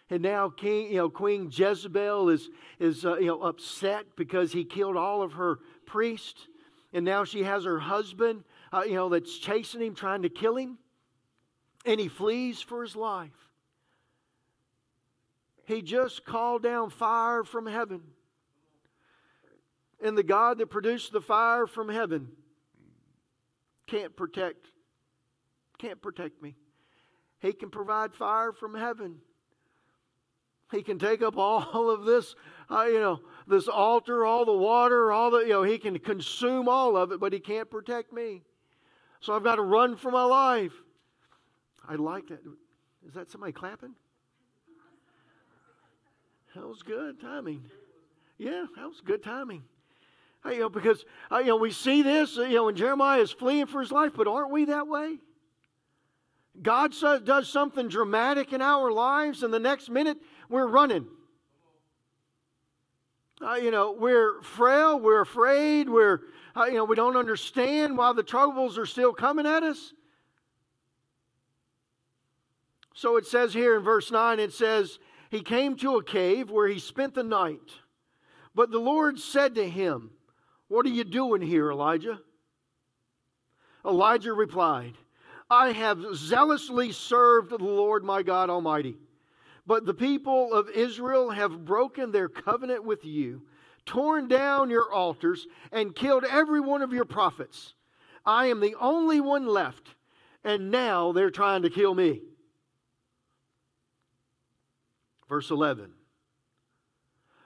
And 0.09 0.23
now 0.23 0.49
King, 0.49 0.89
you 0.89 0.97
know, 0.97 1.09
Queen 1.11 1.51
Jezebel 1.53 2.29
is, 2.29 2.49
is 2.79 3.05
uh, 3.05 3.17
you 3.17 3.27
know, 3.27 3.43
upset 3.43 4.07
because 4.17 4.51
he 4.51 4.63
killed 4.63 4.97
all 4.97 5.21
of 5.21 5.33
her 5.33 5.59
priests. 5.85 6.47
And 6.91 7.05
now 7.05 7.23
she 7.23 7.43
has 7.43 7.65
her 7.65 7.77
husband, 7.77 8.45
uh, 8.73 8.81
you 8.83 8.95
know, 8.95 9.09
that's 9.09 9.37
chasing 9.37 9.81
him, 9.83 9.93
trying 9.93 10.23
to 10.23 10.29
kill 10.29 10.55
him 10.57 10.79
and 11.85 11.99
he 11.99 12.07
flees 12.07 12.61
for 12.61 12.81
his 12.81 12.95
life. 12.95 13.44
He 15.65 15.81
just 15.81 16.25
called 16.25 16.63
down 16.63 16.89
fire 16.89 17.43
from 17.43 17.65
heaven. 17.65 18.01
And 20.01 20.17
the 20.17 20.23
God 20.23 20.59
that 20.59 20.67
produced 20.67 21.11
the 21.11 21.21
fire 21.21 21.67
from 21.67 21.89
heaven 21.89 22.29
can't 23.87 24.15
protect 24.15 24.67
can't 25.77 26.01
protect 26.01 26.41
me. 26.41 26.55
He 27.39 27.51
can 27.51 27.69
provide 27.69 28.13
fire 28.13 28.53
from 28.53 28.73
heaven. 28.75 29.17
He 30.71 30.81
can 30.81 30.97
take 30.97 31.21
up 31.21 31.37
all 31.37 31.89
of 31.89 32.05
this, 32.05 32.33
uh, 32.71 32.85
you 32.85 32.99
know, 32.99 33.19
this 33.47 33.67
altar, 33.67 34.25
all 34.25 34.45
the 34.45 34.53
water, 34.53 35.11
all 35.11 35.31
the, 35.31 35.39
you 35.39 35.49
know, 35.49 35.63
he 35.63 35.77
can 35.77 35.99
consume 35.99 36.69
all 36.69 36.95
of 36.97 37.11
it, 37.11 37.19
but 37.19 37.33
he 37.33 37.39
can't 37.39 37.69
protect 37.69 38.13
me. 38.13 38.41
So 39.19 39.35
I've 39.35 39.43
got 39.43 39.55
to 39.55 39.61
run 39.61 39.95
for 39.95 40.11
my 40.11 40.23
life. 40.23 40.73
I 41.87 41.95
like 41.95 42.27
that. 42.27 42.39
Is 43.07 43.13
that 43.13 43.29
somebody 43.29 43.51
clapping? 43.51 43.95
That 46.55 46.67
was 46.67 46.81
good 46.83 47.19
timing. 47.19 47.65
Yeah, 48.37 48.65
that 48.77 48.87
was 48.87 49.01
good 49.03 49.21
timing. 49.21 49.63
You 50.45 50.59
know, 50.59 50.69
because 50.69 51.03
uh, 51.31 51.39
you 51.39 51.47
know 51.47 51.57
we 51.57 51.71
see 51.71 52.01
this. 52.01 52.37
uh, 52.37 52.43
You 52.43 52.55
know, 52.55 52.65
when 52.65 52.75
Jeremiah 52.75 53.19
is 53.19 53.31
fleeing 53.31 53.65
for 53.65 53.81
his 53.81 53.91
life, 53.91 54.13
but 54.15 54.27
aren't 54.27 54.51
we 54.51 54.65
that 54.65 54.87
way? 54.87 55.17
God 56.61 56.93
does 57.25 57.49
something 57.49 57.89
dramatic 57.89 58.53
in 58.53 58.61
our 58.61 58.91
lives, 58.91 59.43
and 59.43 59.53
the 59.53 59.59
next 59.59 59.89
minute 59.89 60.17
we're 60.49 60.67
running. 60.67 61.05
Uh, 63.41 63.55
you 63.55 63.71
know, 63.71 63.91
we're 63.91 64.41
frail, 64.41 64.97
we're 64.97 65.21
afraid, 65.21 65.89
we're 65.89 66.21
uh, 66.55 66.65
you 66.65 66.75
know 66.75 66.85
we 66.85 66.95
don't 66.95 67.17
understand 67.17 67.97
why 67.97 68.13
the 68.13 68.23
troubles 68.23 68.77
are 68.77 68.85
still 68.85 69.11
coming 69.11 69.45
at 69.45 69.63
us. 69.63 69.93
So 72.93 73.17
it 73.17 73.25
says 73.27 73.53
here 73.53 73.75
in 73.75 73.83
verse 73.83 74.09
9, 74.09 74.39
it 74.39 74.53
says, 74.53 74.99
He 75.29 75.41
came 75.41 75.75
to 75.77 75.97
a 75.97 76.03
cave 76.03 76.49
where 76.49 76.67
he 76.67 76.79
spent 76.79 77.13
the 77.13 77.23
night. 77.23 77.71
But 78.53 78.71
the 78.71 78.79
Lord 78.79 79.19
said 79.19 79.55
to 79.55 79.69
him, 79.69 80.11
What 80.67 80.85
are 80.85 80.89
you 80.89 81.03
doing 81.03 81.41
here, 81.41 81.71
Elijah? 81.71 82.19
Elijah 83.85 84.33
replied, 84.33 84.93
I 85.49 85.71
have 85.73 86.15
zealously 86.15 86.91
served 86.91 87.51
the 87.51 87.57
Lord 87.57 88.03
my 88.03 88.23
God 88.23 88.49
Almighty. 88.49 88.97
But 89.67 89.85
the 89.85 89.93
people 89.93 90.53
of 90.53 90.69
Israel 90.69 91.29
have 91.31 91.65
broken 91.65 92.11
their 92.11 92.29
covenant 92.29 92.83
with 92.83 93.03
you, 93.03 93.43
torn 93.85 94.27
down 94.27 94.69
your 94.69 94.91
altars, 94.91 95.47
and 95.71 95.95
killed 95.95 96.23
every 96.23 96.59
one 96.59 96.81
of 96.81 96.93
your 96.93 97.05
prophets. 97.05 97.73
I 98.25 98.47
am 98.47 98.59
the 98.59 98.75
only 98.79 99.21
one 99.21 99.45
left, 99.45 99.95
and 100.43 100.71
now 100.71 101.11
they're 101.11 101.29
trying 101.29 101.63
to 101.63 101.69
kill 101.69 101.93
me. 101.93 102.21
Verse 105.27 105.49
11 105.49 105.91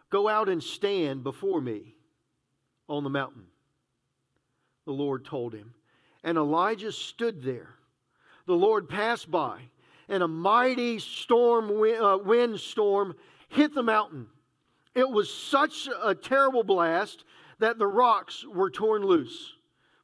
Go 0.10 0.28
out 0.28 0.50
and 0.50 0.64
stand 0.64 1.24
before 1.24 1.62
me 1.62 1.96
on 2.88 3.04
the 3.04 3.10
mountain, 3.10 3.46
the 4.86 4.92
Lord 4.92 5.26
told 5.26 5.54
him. 5.54 5.74
And 6.24 6.38
Elijah 6.38 6.92
stood 6.92 7.44
there. 7.44 7.70
The 8.46 8.56
Lord 8.56 8.90
passed 8.90 9.30
by, 9.30 9.62
and 10.10 10.24
a 10.24 10.28
mighty 10.28 11.00
storm, 11.00 11.70
uh, 11.70 12.18
wind 12.18 12.60
storm 12.60 13.16
hit 13.48 13.74
the 13.74 13.84
mountain. 13.84 14.28
It 14.96 15.10
was 15.10 15.32
such 15.32 15.88
a 16.04 16.16
terrible 16.16 16.64
blast 16.64 17.24
that 17.60 17.78
the 17.78 17.88
rocks 17.88 18.44
were 18.46 18.70
torn 18.70 19.04
loose, 19.04 19.54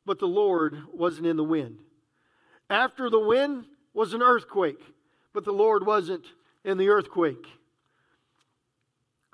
but 0.05 0.19
the 0.19 0.27
Lord 0.27 0.77
wasn't 0.93 1.27
in 1.27 1.37
the 1.37 1.43
wind. 1.43 1.79
After 2.69 3.09
the 3.09 3.19
wind 3.19 3.65
was 3.93 4.13
an 4.13 4.21
earthquake, 4.21 4.81
but 5.33 5.43
the 5.43 5.51
Lord 5.51 5.85
wasn't 5.85 6.25
in 6.63 6.77
the 6.77 6.89
earthquake. 6.89 7.47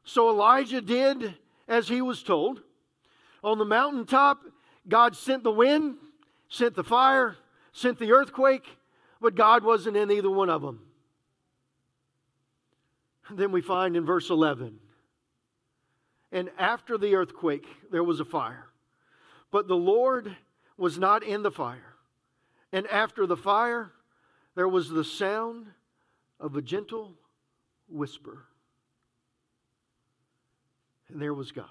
So 0.03 0.29
Elijah 0.29 0.81
did 0.81 1.35
as 1.67 1.87
he 1.87 2.01
was 2.01 2.23
told. 2.23 2.61
On 3.43 3.57
the 3.57 3.65
mountaintop, 3.65 4.41
God 4.87 5.15
sent 5.15 5.43
the 5.43 5.51
wind, 5.51 5.97
sent 6.49 6.75
the 6.75 6.83
fire, 6.83 7.37
sent 7.71 7.97
the 7.99 8.11
earthquake, 8.11 8.65
but 9.19 9.35
God 9.35 9.63
wasn't 9.63 9.97
in 9.97 10.11
either 10.11 10.29
one 10.29 10.49
of 10.49 10.61
them. 10.61 10.81
Then 13.29 13.51
we 13.51 13.61
find 13.61 13.95
in 13.95 14.05
verse 14.05 14.29
11 14.29 14.79
and 16.31 16.49
after 16.57 16.97
the 16.97 17.15
earthquake, 17.15 17.67
there 17.91 18.03
was 18.03 18.19
a 18.19 18.25
fire. 18.25 18.67
But 19.51 19.67
the 19.67 19.75
Lord 19.75 20.35
was 20.77 20.97
not 20.97 21.23
in 21.23 21.43
the 21.43 21.51
fire. 21.51 21.95
And 22.71 22.87
after 22.87 23.27
the 23.27 23.35
fire, 23.35 23.91
there 24.55 24.67
was 24.67 24.89
the 24.89 25.03
sound 25.03 25.67
of 26.39 26.55
a 26.55 26.61
gentle 26.61 27.15
whisper. 27.89 28.45
And 31.11 31.21
there 31.21 31.33
was 31.33 31.51
God. 31.51 31.65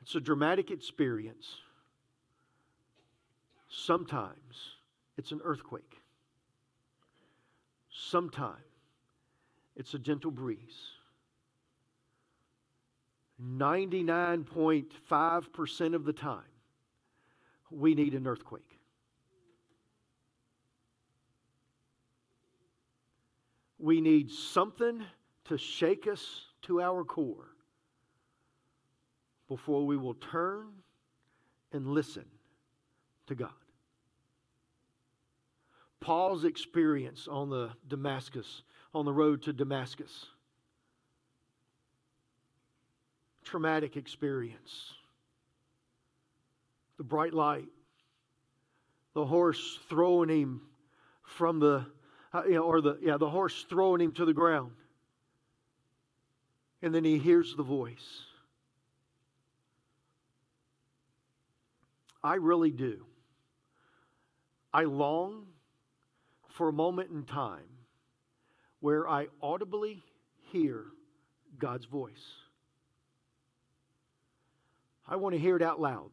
It's 0.00 0.14
a 0.14 0.20
dramatic 0.20 0.70
experience. 0.70 1.58
Sometimes 3.68 4.76
it's 5.18 5.32
an 5.32 5.40
earthquake. 5.44 6.00
Sometimes 7.90 8.62
it's 9.74 9.92
a 9.94 9.98
gentle 9.98 10.30
breeze. 10.30 10.92
99.5% 13.42 15.94
of 15.94 16.04
the 16.04 16.12
time, 16.12 16.42
we 17.70 17.94
need 17.94 18.12
an 18.14 18.26
earthquake. 18.26 18.78
We 23.78 24.00
need 24.00 24.30
something 24.30 25.04
to 25.48 25.58
shake 25.58 26.06
us 26.06 26.42
to 26.62 26.80
our 26.80 27.04
core 27.04 27.48
before 29.48 29.86
we 29.86 29.96
will 29.96 30.14
turn 30.14 30.66
and 31.72 31.86
listen 31.86 32.24
to 33.26 33.34
God. 33.34 33.50
Paul's 36.00 36.44
experience 36.44 37.28
on 37.28 37.50
the 37.50 37.70
Damascus, 37.88 38.62
on 38.94 39.04
the 39.04 39.12
road 39.12 39.42
to 39.42 39.52
Damascus, 39.52 40.26
traumatic 43.44 43.96
experience. 43.96 44.92
The 46.98 47.04
bright 47.04 47.34
light, 47.34 47.68
the 49.14 49.24
horse 49.24 49.78
throwing 49.88 50.28
him 50.28 50.62
from 51.22 51.60
the, 51.60 51.86
uh, 52.32 52.42
you 52.46 52.54
know, 52.54 52.62
or 52.62 52.80
the, 52.80 52.98
yeah, 53.02 53.16
the 53.18 53.28
horse 53.28 53.66
throwing 53.68 54.00
him 54.00 54.12
to 54.12 54.24
the 54.24 54.32
ground. 54.32 54.72
And 56.86 56.94
then 56.94 57.02
he 57.02 57.18
hears 57.18 57.52
the 57.56 57.64
voice. 57.64 58.22
I 62.22 62.36
really 62.36 62.70
do. 62.70 63.04
I 64.72 64.84
long 64.84 65.46
for 66.48 66.68
a 66.68 66.72
moment 66.72 67.10
in 67.10 67.24
time 67.24 67.66
where 68.78 69.08
I 69.08 69.26
audibly 69.42 70.04
hear 70.52 70.84
God's 71.58 71.86
voice. 71.86 72.22
I 75.08 75.16
want 75.16 75.34
to 75.34 75.40
hear 75.40 75.56
it 75.56 75.62
out 75.62 75.80
loud. 75.80 76.12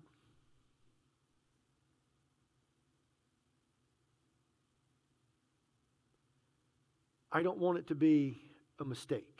I 7.31 7.43
don't 7.43 7.59
want 7.59 7.77
it 7.77 7.85
to 7.89 7.95
be 7.95 8.41
a 8.79 8.83
mistake. 8.83 9.32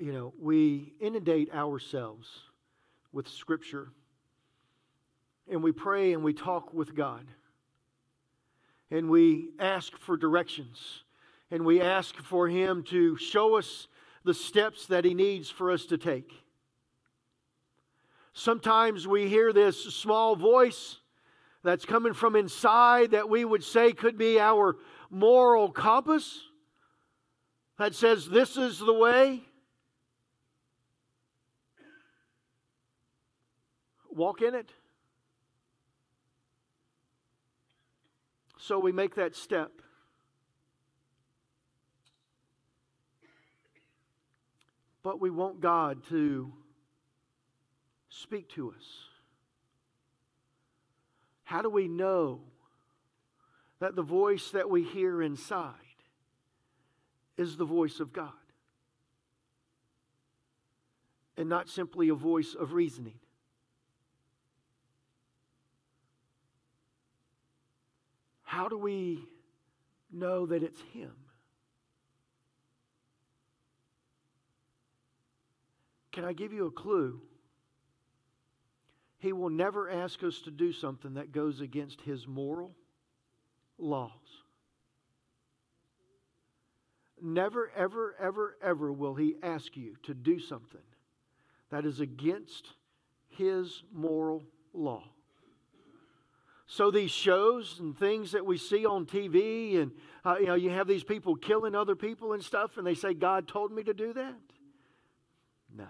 You 0.00 0.14
know, 0.14 0.32
we 0.40 0.94
inundate 0.98 1.52
ourselves 1.52 2.26
with 3.12 3.28
Scripture 3.28 3.88
and 5.46 5.62
we 5.62 5.72
pray 5.72 6.14
and 6.14 6.24
we 6.24 6.32
talk 6.32 6.72
with 6.72 6.94
God 6.94 7.26
and 8.90 9.10
we 9.10 9.50
ask 9.58 9.94
for 9.98 10.16
directions 10.16 11.02
and 11.50 11.66
we 11.66 11.82
ask 11.82 12.16
for 12.16 12.48
Him 12.48 12.82
to 12.84 13.18
show 13.18 13.58
us 13.58 13.88
the 14.24 14.32
steps 14.32 14.86
that 14.86 15.04
He 15.04 15.12
needs 15.12 15.50
for 15.50 15.70
us 15.70 15.84
to 15.84 15.98
take. 15.98 16.32
Sometimes 18.32 19.06
we 19.06 19.28
hear 19.28 19.52
this 19.52 19.84
small 19.84 20.34
voice 20.34 20.96
that's 21.62 21.84
coming 21.84 22.14
from 22.14 22.36
inside 22.36 23.10
that 23.10 23.28
we 23.28 23.44
would 23.44 23.62
say 23.62 23.92
could 23.92 24.16
be 24.16 24.40
our 24.40 24.78
moral 25.10 25.70
compass 25.70 26.40
that 27.76 27.94
says, 27.94 28.26
This 28.26 28.56
is 28.56 28.78
the 28.78 28.94
way. 28.94 29.42
Walk 34.20 34.42
in 34.42 34.54
it. 34.54 34.68
So 38.58 38.78
we 38.78 38.92
make 38.92 39.14
that 39.14 39.34
step. 39.34 39.72
But 45.02 45.22
we 45.22 45.30
want 45.30 45.62
God 45.62 46.04
to 46.10 46.52
speak 48.10 48.50
to 48.50 48.72
us. 48.72 48.84
How 51.44 51.62
do 51.62 51.70
we 51.70 51.88
know 51.88 52.42
that 53.78 53.96
the 53.96 54.02
voice 54.02 54.50
that 54.50 54.68
we 54.68 54.84
hear 54.84 55.22
inside 55.22 55.72
is 57.38 57.56
the 57.56 57.64
voice 57.64 58.00
of 58.00 58.12
God 58.12 58.32
and 61.38 61.48
not 61.48 61.70
simply 61.70 62.10
a 62.10 62.14
voice 62.14 62.54
of 62.54 62.74
reasoning? 62.74 63.19
How 68.50 68.66
do 68.66 68.76
we 68.76 69.22
know 70.10 70.44
that 70.46 70.64
it's 70.64 70.80
Him? 70.92 71.12
Can 76.10 76.24
I 76.24 76.32
give 76.32 76.52
you 76.52 76.66
a 76.66 76.70
clue? 76.72 77.20
He 79.18 79.32
will 79.32 79.50
never 79.50 79.88
ask 79.88 80.24
us 80.24 80.40
to 80.40 80.50
do 80.50 80.72
something 80.72 81.14
that 81.14 81.30
goes 81.30 81.60
against 81.60 82.00
His 82.00 82.26
moral 82.26 82.74
laws. 83.78 84.10
never, 87.22 87.70
ever, 87.76 88.16
ever, 88.18 88.56
ever 88.60 88.92
will 88.92 89.14
He 89.14 89.36
ask 89.44 89.76
you 89.76 89.94
to 90.02 90.12
do 90.12 90.40
something 90.40 90.80
that 91.70 91.86
is 91.86 92.00
against 92.00 92.66
His 93.28 93.84
moral 93.92 94.42
law. 94.72 95.04
So 96.70 96.92
these 96.92 97.10
shows 97.10 97.78
and 97.80 97.98
things 97.98 98.30
that 98.30 98.46
we 98.46 98.56
see 98.56 98.86
on 98.86 99.04
TV, 99.04 99.82
and 99.82 99.90
uh, 100.24 100.36
you 100.38 100.46
know, 100.46 100.54
you 100.54 100.70
have 100.70 100.86
these 100.86 101.02
people 101.02 101.34
killing 101.34 101.74
other 101.74 101.96
people 101.96 102.32
and 102.32 102.44
stuff, 102.44 102.78
and 102.78 102.86
they 102.86 102.94
say 102.94 103.12
God 103.12 103.48
told 103.48 103.72
me 103.72 103.82
to 103.82 103.92
do 103.92 104.12
that. 104.12 104.36
No. 105.76 105.88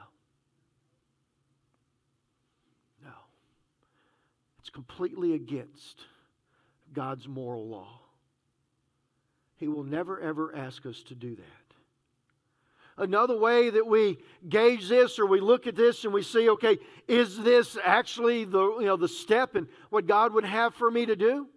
No. 3.04 3.10
It's 4.60 4.70
completely 4.70 5.34
against 5.34 6.00
God's 6.94 7.28
moral 7.28 7.68
law. 7.68 8.00
He 9.56 9.68
will 9.68 9.84
never, 9.84 10.18
ever 10.18 10.56
ask 10.56 10.86
us 10.86 11.02
to 11.08 11.14
do 11.14 11.36
that. 11.36 11.59
Another 13.00 13.38
way 13.38 13.70
that 13.70 13.86
we 13.86 14.18
gauge 14.46 14.86
this 14.86 15.18
or 15.18 15.24
we 15.24 15.40
look 15.40 15.66
at 15.66 15.74
this 15.74 16.04
and 16.04 16.12
we 16.12 16.22
see, 16.22 16.50
okay, 16.50 16.78
is 17.08 17.38
this 17.38 17.78
actually 17.82 18.44
the, 18.44 18.62
you 18.78 18.84
know, 18.84 18.98
the 18.98 19.08
step 19.08 19.54
and 19.54 19.66
what 19.88 20.06
God 20.06 20.34
would 20.34 20.44
have 20.44 20.74
for 20.74 20.90
me 20.90 21.06
to 21.06 21.16
do? 21.16 21.48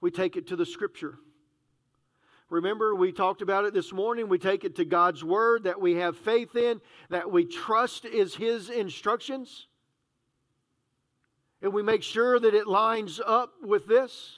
We 0.00 0.12
take 0.12 0.36
it 0.36 0.46
to 0.48 0.56
the 0.56 0.64
Scripture. 0.64 1.18
Remember, 2.48 2.94
we 2.94 3.10
talked 3.10 3.42
about 3.42 3.64
it 3.64 3.74
this 3.74 3.92
morning. 3.92 4.28
We 4.28 4.38
take 4.38 4.62
it 4.62 4.76
to 4.76 4.84
God's 4.84 5.24
Word 5.24 5.64
that 5.64 5.80
we 5.80 5.96
have 5.96 6.16
faith 6.16 6.54
in, 6.54 6.80
that 7.10 7.28
we 7.28 7.44
trust 7.44 8.04
is 8.04 8.36
His 8.36 8.70
instructions. 8.70 9.66
And 11.60 11.72
we 11.72 11.82
make 11.82 12.04
sure 12.04 12.38
that 12.38 12.54
it 12.54 12.68
lines 12.68 13.20
up 13.26 13.54
with 13.64 13.88
this. 13.88 14.36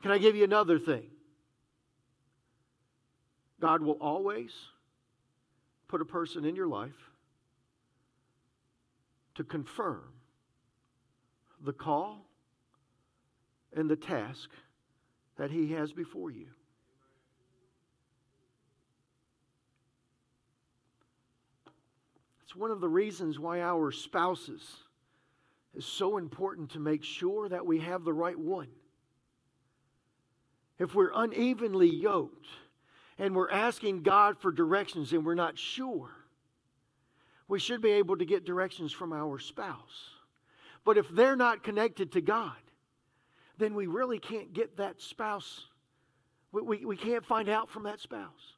Can 0.00 0.12
I 0.12 0.18
give 0.18 0.36
you 0.36 0.44
another 0.44 0.78
thing? 0.78 1.11
God 3.62 3.80
will 3.80 3.98
always 4.00 4.50
put 5.86 6.00
a 6.00 6.04
person 6.04 6.44
in 6.44 6.56
your 6.56 6.66
life 6.66 7.10
to 9.36 9.44
confirm 9.44 10.02
the 11.64 11.72
call 11.72 12.26
and 13.72 13.88
the 13.88 13.94
task 13.94 14.50
that 15.36 15.52
He 15.52 15.70
has 15.74 15.92
before 15.92 16.32
you. 16.32 16.48
It's 22.42 22.56
one 22.56 22.72
of 22.72 22.80
the 22.80 22.88
reasons 22.88 23.38
why 23.38 23.60
our 23.60 23.92
spouses 23.92 24.60
is 25.72 25.84
so 25.84 26.16
important 26.16 26.70
to 26.70 26.80
make 26.80 27.04
sure 27.04 27.48
that 27.48 27.64
we 27.64 27.78
have 27.78 28.02
the 28.02 28.12
right 28.12 28.36
one. 28.36 28.70
If 30.80 30.96
we're 30.96 31.12
unevenly 31.14 31.94
yoked 31.94 32.48
and 33.22 33.36
we're 33.36 33.50
asking 33.52 34.02
God 34.02 34.36
for 34.36 34.50
directions 34.50 35.12
and 35.12 35.24
we're 35.24 35.36
not 35.36 35.56
sure, 35.56 36.10
we 37.46 37.60
should 37.60 37.80
be 37.80 37.92
able 37.92 38.16
to 38.16 38.24
get 38.24 38.44
directions 38.44 38.90
from 38.90 39.12
our 39.12 39.38
spouse. 39.38 40.10
But 40.84 40.98
if 40.98 41.08
they're 41.08 41.36
not 41.36 41.62
connected 41.62 42.10
to 42.12 42.20
God, 42.20 42.56
then 43.58 43.76
we 43.76 43.86
really 43.86 44.18
can't 44.18 44.52
get 44.52 44.76
that 44.78 45.00
spouse. 45.00 45.66
We, 46.50 46.62
we, 46.62 46.84
we 46.84 46.96
can't 46.96 47.24
find 47.24 47.48
out 47.48 47.70
from 47.70 47.84
that 47.84 48.00
spouse. 48.00 48.56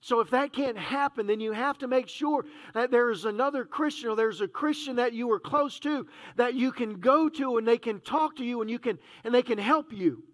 So, 0.00 0.20
if 0.20 0.30
that 0.30 0.54
can't 0.54 0.78
happen, 0.78 1.26
then 1.26 1.40
you 1.40 1.52
have 1.52 1.76
to 1.78 1.86
make 1.86 2.08
sure 2.08 2.46
that 2.72 2.90
there 2.90 3.10
is 3.10 3.26
another 3.26 3.66
Christian 3.66 4.08
or 4.08 4.16
there's 4.16 4.40
a 4.40 4.48
Christian 4.48 4.96
that 4.96 5.12
you 5.12 5.30
are 5.30 5.38
close 5.38 5.78
to 5.80 6.06
that 6.36 6.54
you 6.54 6.72
can 6.72 6.98
go 6.98 7.28
to 7.28 7.58
and 7.58 7.68
they 7.68 7.76
can 7.76 8.00
talk 8.00 8.36
to 8.36 8.44
you 8.44 8.62
and, 8.62 8.70
you 8.70 8.78
can, 8.78 8.98
and 9.22 9.34
they 9.34 9.42
can 9.42 9.58
help 9.58 9.92
you. 9.92 10.24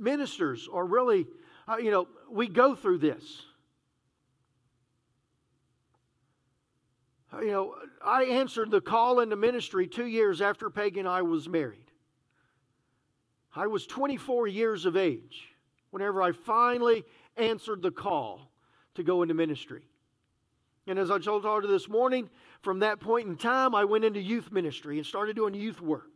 Ministers 0.00 0.68
are 0.72 0.84
really, 0.84 1.26
uh, 1.68 1.76
you 1.76 1.90
know, 1.90 2.08
we 2.30 2.48
go 2.48 2.74
through 2.74 2.98
this. 2.98 3.42
You 7.40 7.50
know, 7.52 7.74
I 8.04 8.24
answered 8.24 8.70
the 8.70 8.80
call 8.80 9.20
into 9.20 9.36
ministry 9.36 9.86
two 9.86 10.06
years 10.06 10.40
after 10.40 10.68
Peggy 10.68 10.98
and 10.98 11.08
I 11.08 11.22
was 11.22 11.48
married. 11.48 11.90
I 13.54 13.66
was 13.66 13.86
24 13.86 14.48
years 14.48 14.84
of 14.84 14.96
age 14.96 15.48
whenever 15.90 16.22
I 16.22 16.32
finally 16.32 17.04
answered 17.36 17.82
the 17.82 17.90
call 17.90 18.50
to 18.94 19.02
go 19.02 19.22
into 19.22 19.34
ministry. 19.34 19.82
And 20.86 20.98
as 20.98 21.10
I 21.10 21.18
told 21.18 21.44
you 21.44 21.68
this 21.68 21.88
morning, 21.88 22.28
from 22.62 22.80
that 22.80 23.00
point 23.00 23.28
in 23.28 23.36
time, 23.36 23.74
I 23.74 23.84
went 23.84 24.04
into 24.04 24.20
youth 24.20 24.50
ministry 24.50 24.98
and 24.98 25.06
started 25.06 25.36
doing 25.36 25.54
youth 25.54 25.80
work. 25.80 26.09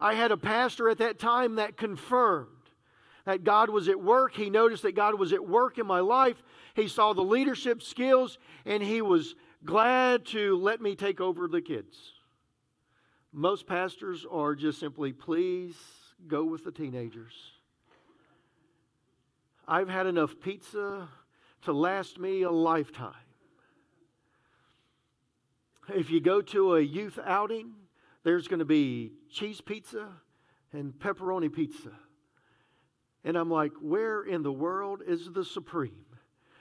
I 0.00 0.14
had 0.14 0.30
a 0.30 0.36
pastor 0.36 0.88
at 0.88 0.98
that 0.98 1.18
time 1.18 1.56
that 1.56 1.76
confirmed 1.76 2.48
that 3.24 3.44
God 3.44 3.68
was 3.68 3.88
at 3.88 4.00
work. 4.00 4.34
He 4.34 4.48
noticed 4.48 4.84
that 4.84 4.94
God 4.94 5.18
was 5.18 5.32
at 5.32 5.46
work 5.46 5.78
in 5.78 5.86
my 5.86 6.00
life. 6.00 6.42
He 6.74 6.88
saw 6.88 7.12
the 7.12 7.22
leadership 7.22 7.82
skills, 7.82 8.38
and 8.64 8.82
he 8.82 9.02
was 9.02 9.34
glad 9.64 10.24
to 10.26 10.56
let 10.56 10.80
me 10.80 10.94
take 10.94 11.20
over 11.20 11.48
the 11.48 11.60
kids. 11.60 11.96
Most 13.32 13.66
pastors 13.66 14.24
are 14.30 14.54
just 14.54 14.80
simply, 14.80 15.12
please 15.12 15.74
go 16.26 16.44
with 16.44 16.64
the 16.64 16.72
teenagers. 16.72 17.34
I've 19.66 19.88
had 19.88 20.06
enough 20.06 20.34
pizza 20.40 21.08
to 21.62 21.72
last 21.72 22.18
me 22.18 22.42
a 22.42 22.50
lifetime. 22.50 23.12
If 25.94 26.10
you 26.10 26.20
go 26.20 26.40
to 26.40 26.76
a 26.76 26.80
youth 26.80 27.18
outing, 27.22 27.72
there's 28.22 28.48
going 28.48 28.60
to 28.60 28.64
be 28.64 29.12
cheese 29.30 29.60
pizza 29.60 30.08
and 30.72 30.92
pepperoni 30.92 31.52
pizza. 31.52 31.90
And 33.24 33.36
I'm 33.36 33.50
like, 33.50 33.72
where 33.80 34.22
in 34.22 34.42
the 34.42 34.52
world 34.52 35.02
is 35.06 35.30
the 35.32 35.44
supreme 35.44 36.06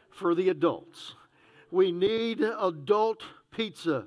for 0.10 0.36
the 0.36 0.50
adults? 0.50 1.14
We 1.72 1.92
need 1.92 2.42
adult 2.42 3.24
pizza. 3.52 4.06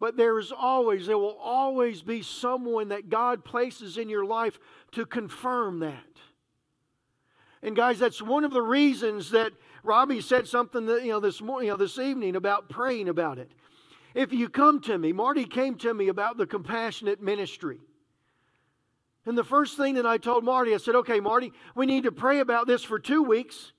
But 0.00 0.16
there 0.16 0.38
is 0.38 0.52
always, 0.52 1.06
there 1.06 1.18
will 1.18 1.38
always 1.38 2.02
be 2.02 2.22
someone 2.22 2.88
that 2.88 3.08
God 3.08 3.44
places 3.44 3.98
in 3.98 4.08
your 4.08 4.24
life 4.24 4.58
to 4.92 5.04
confirm 5.04 5.80
that. 5.80 6.04
And 7.62 7.74
guys, 7.74 7.98
that's 7.98 8.22
one 8.22 8.44
of 8.44 8.52
the 8.52 8.62
reasons 8.62 9.30
that 9.30 9.52
Robbie 9.82 10.20
said 10.20 10.46
something 10.46 10.86
that, 10.86 11.02
you 11.02 11.10
know, 11.10 11.20
this 11.20 11.40
morning, 11.40 11.66
you 11.66 11.72
know, 11.72 11.76
this 11.76 11.98
evening 11.98 12.36
about 12.36 12.68
praying 12.68 13.08
about 13.08 13.38
it. 13.38 13.50
If 14.18 14.32
you 14.32 14.48
come 14.48 14.80
to 14.80 14.98
me, 14.98 15.12
Marty 15.12 15.44
came 15.44 15.76
to 15.76 15.94
me 15.94 16.08
about 16.08 16.38
the 16.38 16.46
compassionate 16.46 17.22
ministry. 17.22 17.78
And 19.24 19.38
the 19.38 19.44
first 19.44 19.76
thing 19.76 19.94
that 19.94 20.06
I 20.06 20.18
told 20.18 20.42
Marty, 20.42 20.74
I 20.74 20.78
said, 20.78 20.96
okay, 20.96 21.20
Marty, 21.20 21.52
we 21.76 21.86
need 21.86 22.02
to 22.02 22.10
pray 22.10 22.40
about 22.40 22.66
this 22.66 22.82
for 22.82 22.98
two 22.98 23.22
weeks, 23.22 23.70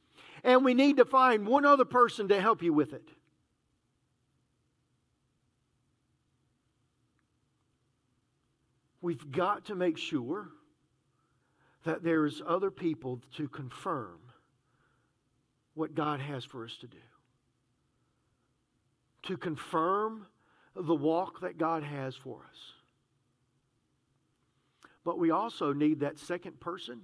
and 0.46 0.64
we 0.64 0.74
need 0.74 0.96
to 0.96 1.04
find 1.04 1.46
one 1.46 1.66
other 1.66 1.84
person 1.84 2.30
to 2.30 2.40
help 2.40 2.64
you 2.64 2.72
with 2.72 2.94
it. 2.94 3.10
We've 9.02 9.30
got 9.30 9.66
to 9.66 9.76
make 9.76 9.98
sure 9.98 10.48
that 11.84 12.02
there's 12.02 12.42
other 12.48 12.72
people 12.72 13.20
to 13.36 13.50
confirm 13.50 14.20
what 15.74 15.96
God 15.96 16.22
has 16.22 16.46
for 16.46 16.64
us 16.64 16.78
to 16.80 16.88
do. 16.88 16.98
To 19.24 19.38
confirm 19.38 20.26
the 20.76 20.96
walk 20.96 21.42
that 21.42 21.58
God 21.58 21.84
has 21.84 22.16
for 22.16 22.42
us. 22.50 22.58
But 25.04 25.20
we 25.20 25.32
also 25.32 25.74
need 25.74 26.02
that 26.02 26.20
second 26.20 26.60
person 26.60 27.02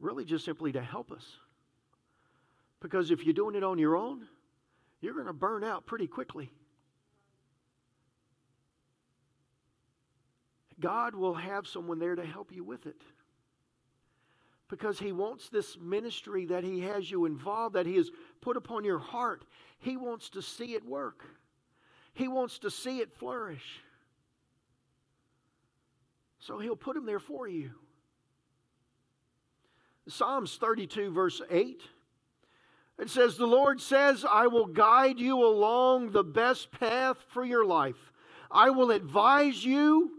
really 0.00 0.24
just 0.24 0.44
simply 0.44 0.72
to 0.72 0.82
help 0.82 1.10
us. 1.10 1.24
Because 2.80 3.10
if 3.10 3.24
you're 3.24 3.34
doing 3.34 3.54
it 3.54 3.64
on 3.64 3.78
your 3.78 3.96
own, 3.96 4.26
you're 5.00 5.14
going 5.14 5.26
to 5.26 5.32
burn 5.32 5.64
out 5.64 5.86
pretty 5.86 6.06
quickly. 6.06 6.50
God 10.80 11.14
will 11.14 11.34
have 11.34 11.66
someone 11.66 11.98
there 11.98 12.14
to 12.14 12.24
help 12.24 12.52
you 12.52 12.62
with 12.62 12.86
it. 12.86 13.02
Because 14.68 14.98
He 14.98 15.12
wants 15.12 15.48
this 15.48 15.78
ministry 15.80 16.46
that 16.46 16.64
He 16.64 16.80
has 16.80 17.10
you 17.10 17.24
involved, 17.24 17.74
that 17.74 17.86
He 17.86 17.96
has 17.96 18.10
put 18.40 18.56
upon 18.56 18.84
your 18.84 18.98
heart, 18.98 19.44
He 19.78 19.96
wants 19.96 20.30
to 20.30 20.42
see 20.42 20.74
it 20.74 20.84
work. 20.84 21.24
He 22.12 22.28
wants 22.28 22.58
to 22.60 22.70
see 22.70 22.98
it 22.98 23.12
flourish. 23.12 23.80
So 26.40 26.58
He'll 26.58 26.76
put 26.76 26.94
them 26.94 27.06
there 27.06 27.20
for 27.20 27.48
you. 27.48 27.70
Psalms 30.08 30.56
32, 30.56 31.10
verse 31.10 31.40
8. 31.50 31.82
It 32.98 33.10
says, 33.10 33.36
The 33.36 33.46
Lord 33.46 33.80
says, 33.80 34.24
I 34.28 34.48
will 34.48 34.66
guide 34.66 35.20
you 35.20 35.44
along 35.44 36.10
the 36.10 36.24
best 36.24 36.72
path 36.72 37.16
for 37.28 37.44
your 37.44 37.64
life. 37.64 38.12
I 38.50 38.70
will 38.70 38.90
advise 38.90 39.64
you 39.64 40.10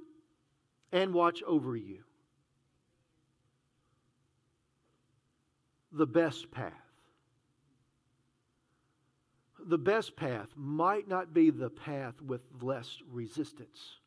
and 0.91 1.14
watch 1.14 1.43
over 1.43 1.76
you. 1.76 2.04
The 5.91 6.07
best 6.07 6.51
path. 6.51 6.73
the 9.65 9.77
best 9.77 10.15
path 10.15 10.47
might 10.55 11.07
not 11.07 11.33
be 11.33 11.49
the 11.49 11.69
path 11.69 12.21
with 12.21 12.41
less 12.61 12.97
resistance. 13.11 13.97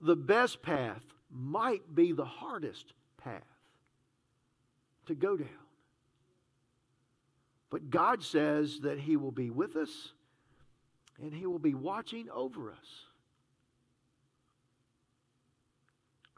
The 0.00 0.16
best 0.16 0.62
path 0.62 1.02
might 1.30 1.94
be 1.94 2.12
the 2.12 2.24
hardest 2.24 2.92
path 3.18 3.42
to 5.06 5.14
go 5.14 5.36
down. 5.36 5.48
But 7.70 7.90
God 7.90 8.22
says 8.22 8.80
that 8.80 8.98
He 8.98 9.16
will 9.16 9.30
be 9.30 9.50
with 9.50 9.76
us 9.76 10.12
and 11.20 11.32
He 11.32 11.46
will 11.46 11.58
be 11.58 11.74
watching 11.74 12.28
over 12.30 12.70
us. 12.70 13.06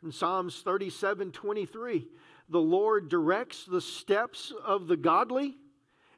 In 0.02 0.12
Psalms 0.12 0.60
37 0.60 1.32
23, 1.32 2.06
the 2.48 2.60
Lord 2.60 3.08
directs 3.08 3.64
the 3.64 3.80
steps 3.80 4.52
of 4.64 4.86
the 4.86 4.96
godly 4.96 5.56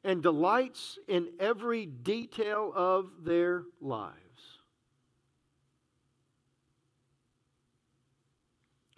and 0.03 0.23
delights 0.23 0.99
in 1.09 1.29
every 1.41 1.87
detail 1.87 2.73
of 2.75 3.11
their 3.25 3.65
lives. 3.81 4.15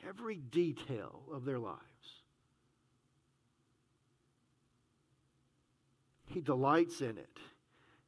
Every 0.09 0.37
detail 0.37 1.23
of 1.33 1.45
their 1.45 1.59
lives. 1.59 1.83
He 6.27 6.41
delights 6.41 7.01
in 7.01 7.19
it. 7.19 7.39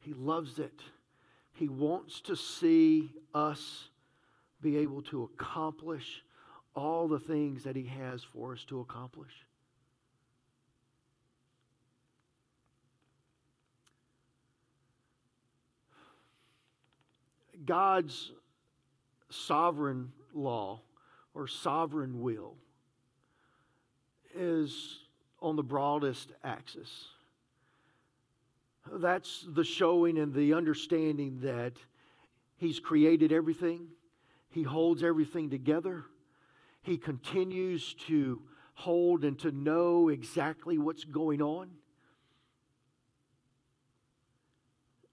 He 0.00 0.14
loves 0.14 0.58
it. 0.58 0.80
He 1.52 1.68
wants 1.68 2.20
to 2.22 2.36
see 2.36 3.12
us 3.34 3.88
be 4.62 4.78
able 4.78 5.02
to 5.02 5.24
accomplish 5.24 6.22
all 6.74 7.08
the 7.08 7.18
things 7.18 7.64
that 7.64 7.76
He 7.76 7.84
has 7.84 8.22
for 8.22 8.52
us 8.52 8.64
to 8.64 8.80
accomplish. 8.80 9.32
God's 17.64 18.32
sovereign 19.28 20.12
law 20.34 20.80
or 21.34 21.46
sovereign 21.46 22.20
will 22.20 22.54
is 24.34 25.00
on 25.40 25.56
the 25.56 25.62
broadest 25.62 26.32
axis. 26.44 27.06
That's 28.92 29.46
the 29.48 29.64
showing 29.64 30.18
and 30.18 30.32
the 30.32 30.54
understanding 30.54 31.40
that 31.42 31.74
He's 32.56 32.80
created 32.80 33.32
everything, 33.32 33.88
He 34.50 34.62
holds 34.62 35.02
everything 35.02 35.50
together, 35.50 36.04
He 36.82 36.96
continues 36.96 37.94
to 38.06 38.42
hold 38.74 39.24
and 39.24 39.38
to 39.40 39.52
know 39.52 40.08
exactly 40.08 40.78
what's 40.78 41.04
going 41.04 41.42
on. 41.42 41.70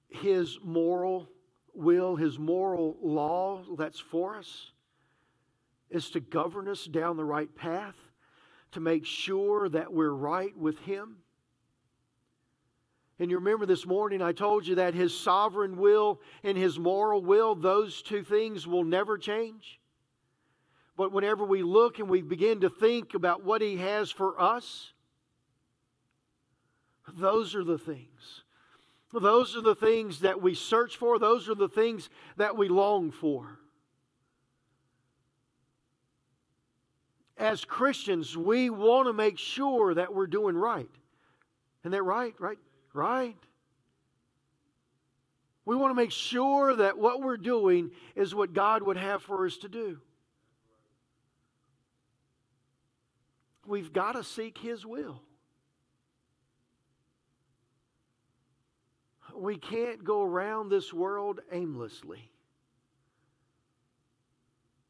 His 0.10 0.58
moral 0.64 1.30
will, 1.74 2.16
His 2.16 2.40
moral 2.40 2.98
law 3.02 3.64
that's 3.78 4.00
for 4.00 4.38
us, 4.38 4.72
is 5.90 6.10
to 6.12 6.20
govern 6.20 6.68
us 6.68 6.86
down 6.86 7.18
the 7.18 7.26
right 7.26 7.54
path, 7.56 7.96
to 8.72 8.80
make 8.80 9.06
sure 9.06 9.70
that 9.70 9.94
we're 9.94 10.14
right 10.14 10.58
with 10.58 10.80
Him. 10.80 11.18
And 13.20 13.32
you 13.32 13.38
remember 13.38 13.66
this 13.66 13.86
morning 13.86 14.22
I 14.22 14.32
told 14.32 14.66
you 14.66 14.76
that 14.76 14.94
His 14.94 15.18
sovereign 15.18 15.78
will 15.78 16.22
and 16.44 16.58
His 16.58 16.80
moral 16.80 17.22
will, 17.22 17.56
those 17.56 18.02
two 18.02 18.24
things 18.24 18.66
will 18.66 18.84
never 18.84 19.18
change. 19.18 19.80
But 20.98 21.12
whenever 21.12 21.46
we 21.46 21.62
look 21.62 22.00
and 22.00 22.10
we 22.10 22.24
begin 22.24 22.62
to 22.62 22.70
think 22.70 23.14
about 23.14 23.44
what 23.44 23.62
He 23.62 23.78
has 23.78 24.12
for 24.12 24.42
us, 24.42 24.92
those 27.16 27.54
are 27.56 27.64
the 27.64 27.78
things. 27.78 28.42
Those 29.14 29.56
are 29.56 29.62
the 29.62 29.76
things 29.76 30.22
that 30.22 30.42
we 30.42 30.56
search 30.56 30.98
for, 30.98 31.18
those 31.20 31.48
are 31.48 31.56
the 31.56 31.70
things 31.70 32.10
that 32.36 32.58
we 32.58 32.68
long 32.68 33.12
for. 33.12 33.60
As 37.38 37.64
Christians, 37.64 38.36
we 38.36 38.72
want 38.72 39.08
to 39.08 39.14
make 39.14 39.38
sure 39.38 39.94
that 39.94 40.14
we're 40.14 40.28
doing 40.28 40.58
right. 40.58 40.90
Isn't 41.84 41.92
that 41.92 42.04
right? 42.04 42.34
Right? 42.40 42.58
Right? 42.94 43.38
We 45.64 45.76
want 45.76 45.92
to 45.92 45.96
make 45.96 46.12
sure 46.12 46.76
that 46.76 46.98
what 46.98 47.22
we're 47.22 47.38
doing 47.38 47.92
is 48.16 48.34
what 48.34 48.54
God 48.54 48.82
would 48.82 48.98
have 48.98 49.22
for 49.22 49.46
us 49.46 49.58
to 49.58 49.70
do. 49.70 50.00
We've 53.68 53.92
got 53.92 54.14
to 54.14 54.24
seek 54.24 54.58
His 54.58 54.86
will. 54.86 55.22
We 59.36 59.58
can't 59.58 60.04
go 60.04 60.24
around 60.24 60.70
this 60.70 60.94
world 60.94 61.42
aimlessly. 61.52 62.32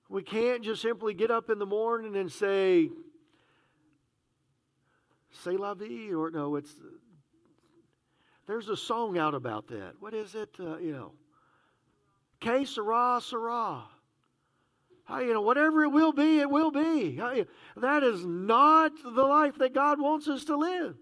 We 0.10 0.22
can't 0.22 0.64
just 0.64 0.82
simply 0.82 1.16
get 1.16 1.32
up 1.32 1.50
in 1.50 1.58
the 1.60 1.66
morning 1.66 2.16
and 2.16 2.32
say, 2.32 2.90
say 5.44 5.58
la 5.58 5.74
vie, 5.74 6.14
or 6.14 6.30
no, 6.30 6.56
it's 6.56 6.74
there's 8.46 8.70
a 8.70 8.78
song 8.78 9.18
out 9.18 9.34
about 9.34 9.68
that. 9.68 9.96
What 10.00 10.14
is 10.14 10.34
it? 10.34 10.50
Uh, 10.58 10.78
you 10.78 10.94
know, 10.94 11.12
Que 12.40 12.66
sera, 12.66 13.20
sera. 13.22 13.84
You 15.10 15.34
know, 15.34 15.42
whatever 15.42 15.84
it 15.84 15.90
will 15.90 16.12
be, 16.12 16.40
it 16.40 16.50
will 16.50 16.72
be. 16.72 17.20
that 17.78 18.04
is 18.04 18.26
not 18.26 18.92
the 19.04 19.24
life 19.24 19.58
that 19.58 19.74
God 19.74 20.02
wants 20.02 20.28
us 20.28 20.44
to 20.46 20.58
live. 20.58 20.96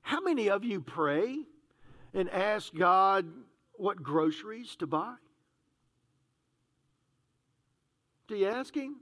How 0.00 0.20
many 0.20 0.50
of 0.50 0.64
you 0.64 0.80
pray 0.80 1.38
and 2.12 2.28
ask 2.30 2.74
God 2.74 3.26
what 3.74 4.02
groceries 4.02 4.76
to 4.76 4.86
buy? 4.86 5.14
Do 8.28 8.36
you 8.36 8.48
ask 8.48 8.74
Him? 8.74 8.96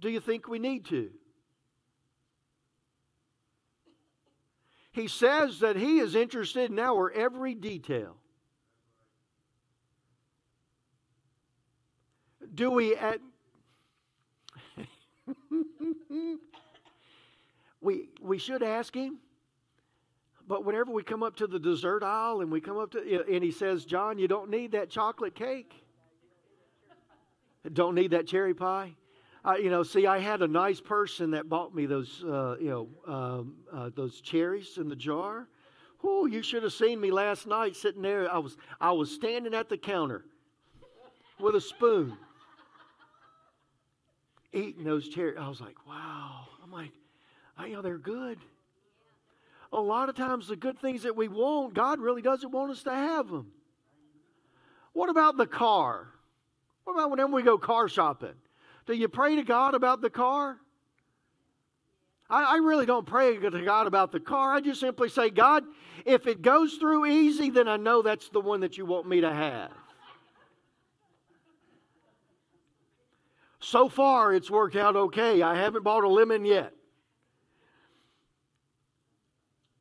Do 0.00 0.08
you 0.08 0.20
think 0.20 0.48
we 0.48 0.58
need 0.58 0.86
to? 0.86 1.10
He 4.96 5.06
says 5.08 5.60
that 5.60 5.76
He 5.76 5.98
is 5.98 6.14
interested 6.14 6.70
in 6.70 6.78
our 6.78 7.10
every 7.12 7.54
detail. 7.54 8.16
Do 12.54 12.70
we 12.70 12.96
at 12.96 13.20
we 17.82 18.08
we 18.22 18.38
should 18.38 18.62
ask 18.62 18.94
him 18.94 19.18
but 20.48 20.64
whenever 20.64 20.90
we 20.90 21.02
come 21.02 21.22
up 21.22 21.36
to 21.36 21.46
the 21.46 21.58
dessert 21.58 22.02
aisle 22.02 22.40
and 22.40 22.50
we 22.50 22.62
come 22.62 22.78
up 22.78 22.92
to 22.92 23.24
and 23.30 23.44
he 23.44 23.50
says 23.50 23.84
john 23.84 24.16
you 24.16 24.28
don't 24.28 24.48
need 24.48 24.72
that 24.72 24.88
chocolate 24.88 25.34
cake 25.34 25.74
don't 27.72 27.94
need 27.94 28.12
that 28.12 28.26
cherry 28.26 28.54
pie 28.54 28.94
I, 29.46 29.58
you 29.58 29.70
know, 29.70 29.84
see, 29.84 30.08
I 30.08 30.18
had 30.18 30.42
a 30.42 30.48
nice 30.48 30.80
person 30.80 31.30
that 31.30 31.48
bought 31.48 31.72
me 31.72 31.86
those, 31.86 32.24
uh, 32.24 32.56
you 32.60 32.68
know, 32.68 32.88
um, 33.06 33.54
uh, 33.72 33.90
those 33.94 34.20
cherries 34.20 34.76
in 34.76 34.88
the 34.88 34.96
jar. 34.96 35.46
Oh, 36.02 36.26
you 36.26 36.42
should 36.42 36.64
have 36.64 36.72
seen 36.72 37.00
me 37.00 37.12
last 37.12 37.46
night 37.46 37.76
sitting 37.76 38.02
there. 38.02 38.30
I 38.30 38.38
was, 38.38 38.56
I 38.80 38.90
was 38.90 39.08
standing 39.08 39.54
at 39.54 39.68
the 39.68 39.78
counter 39.78 40.24
with 41.38 41.54
a 41.54 41.60
spoon, 41.60 42.18
eating 44.52 44.82
those 44.82 45.08
cherries. 45.08 45.36
I 45.38 45.48
was 45.48 45.60
like, 45.60 45.76
wow. 45.86 46.48
I'm 46.64 46.72
like, 46.72 46.90
you 47.64 47.74
know, 47.74 47.82
they're 47.82 47.98
good. 47.98 48.38
A 49.72 49.80
lot 49.80 50.08
of 50.08 50.16
times, 50.16 50.48
the 50.48 50.56
good 50.56 50.80
things 50.80 51.04
that 51.04 51.14
we 51.14 51.28
want, 51.28 51.72
God 51.72 52.00
really 52.00 52.22
doesn't 52.22 52.50
want 52.50 52.72
us 52.72 52.82
to 52.82 52.92
have 52.92 53.28
them. 53.28 53.52
What 54.92 55.08
about 55.08 55.36
the 55.36 55.46
car? 55.46 56.08
What 56.82 56.94
about 56.94 57.10
whenever 57.10 57.32
we 57.32 57.42
go 57.42 57.58
car 57.58 57.88
shopping? 57.88 58.34
Do 58.86 58.94
you 58.94 59.08
pray 59.08 59.36
to 59.36 59.42
God 59.42 59.74
about 59.74 60.00
the 60.00 60.10
car? 60.10 60.58
I, 62.30 62.54
I, 62.54 62.56
really 62.56 62.86
don't 62.86 63.06
pray 63.06 63.36
to 63.36 63.62
God 63.62 63.86
about 63.86 64.10
the 64.10 64.20
car. 64.20 64.54
I 64.54 64.60
just 64.60 64.80
simply 64.80 65.08
say, 65.08 65.30
God, 65.30 65.64
if 66.04 66.26
it 66.26 66.42
goes 66.42 66.74
through 66.74 67.06
easy, 67.06 67.50
then 67.50 67.68
I 67.68 67.76
know 67.76 68.02
that's 68.02 68.28
the 68.30 68.40
one 68.40 68.60
that 68.60 68.76
you 68.76 68.84
want 68.84 69.06
me 69.06 69.20
to 69.20 69.32
have. 69.32 69.70
So 73.60 73.88
far, 73.88 74.32
it's 74.32 74.50
worked 74.50 74.76
out 74.76 74.94
okay. 74.94 75.42
I 75.42 75.56
haven't 75.56 75.82
bought 75.82 76.04
a 76.04 76.08
lemon 76.08 76.44
yet. 76.44 76.72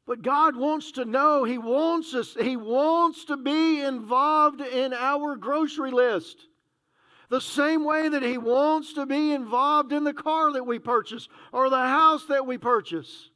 But 0.07 0.21
God 0.21 0.55
wants 0.55 0.93
to 0.93 1.05
know, 1.05 1.43
He 1.43 1.57
wants 1.57 2.13
us, 2.13 2.35
He 2.39 2.57
wants 2.57 3.25
to 3.25 3.37
be 3.37 3.81
involved 3.81 4.61
in 4.61 4.93
our 4.93 5.35
grocery 5.35 5.91
list. 5.91 6.47
The 7.35 7.41
same 7.41 7.83
way 7.83 8.07
that 8.07 8.23
He 8.23 8.37
wants 8.37 8.93
to 8.93 9.05
be 9.05 9.33
involved 9.33 9.91
in 9.91 10.05
the 10.05 10.13
car 10.13 10.53
that 10.53 10.63
we 10.63 10.79
purchase 10.79 11.27
or 11.51 11.69
the 11.69 11.75
house 11.75 12.23
that 12.27 12.47
we 12.47 12.57
purchase. 12.57 13.29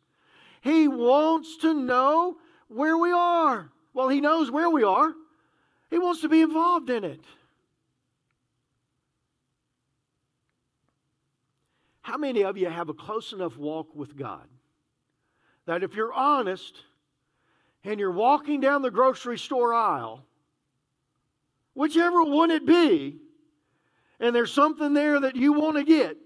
He 0.61 0.87
wants 0.87 1.57
to 1.57 1.73
know 1.73 2.37
where 2.69 2.97
we 2.97 3.11
are. 3.11 3.69
Well, 3.93 4.07
He 4.07 4.21
knows 4.21 4.49
where 4.49 4.69
we 4.69 4.85
are, 4.85 5.13
He 5.89 5.99
wants 5.99 6.21
to 6.21 6.29
be 6.29 6.39
involved 6.39 6.89
in 6.89 7.03
it. 7.03 7.19
How 11.99 12.15
many 12.15 12.45
of 12.45 12.57
you 12.57 12.69
have 12.69 12.87
a 12.87 12.93
close 12.93 13.33
enough 13.33 13.57
walk 13.57 13.93
with 13.93 14.15
God 14.15 14.47
that 15.65 15.83
if 15.83 15.93
you're 15.93 16.13
honest 16.13 16.73
and 17.83 17.99
you're 17.99 18.11
walking 18.11 18.61
down 18.61 18.81
the 18.81 18.91
grocery 18.91 19.37
store 19.37 19.73
aisle, 19.73 20.23
whichever 21.73 22.23
one 22.23 22.49
it 22.49 22.65
be, 22.65 23.17
and 24.19 24.35
there's 24.35 24.53
something 24.53 24.93
there 24.93 25.19
that 25.19 25.35
you 25.35 25.53
want 25.53 25.77
to 25.77 25.83
get, 25.83 26.17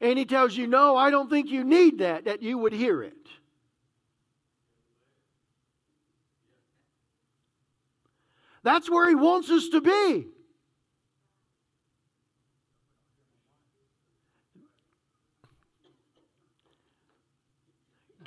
and 0.00 0.18
he 0.18 0.24
tells 0.24 0.56
you, 0.56 0.66
No, 0.66 0.96
I 0.96 1.10
don't 1.10 1.28
think 1.28 1.50
you 1.50 1.64
need 1.64 1.98
that, 1.98 2.24
that 2.24 2.42
you 2.42 2.58
would 2.58 2.72
hear 2.72 3.02
it. 3.02 3.14
That's 8.62 8.90
where 8.90 9.08
he 9.08 9.14
wants 9.14 9.50
us 9.50 9.68
to 9.70 9.80
be. 9.80 10.26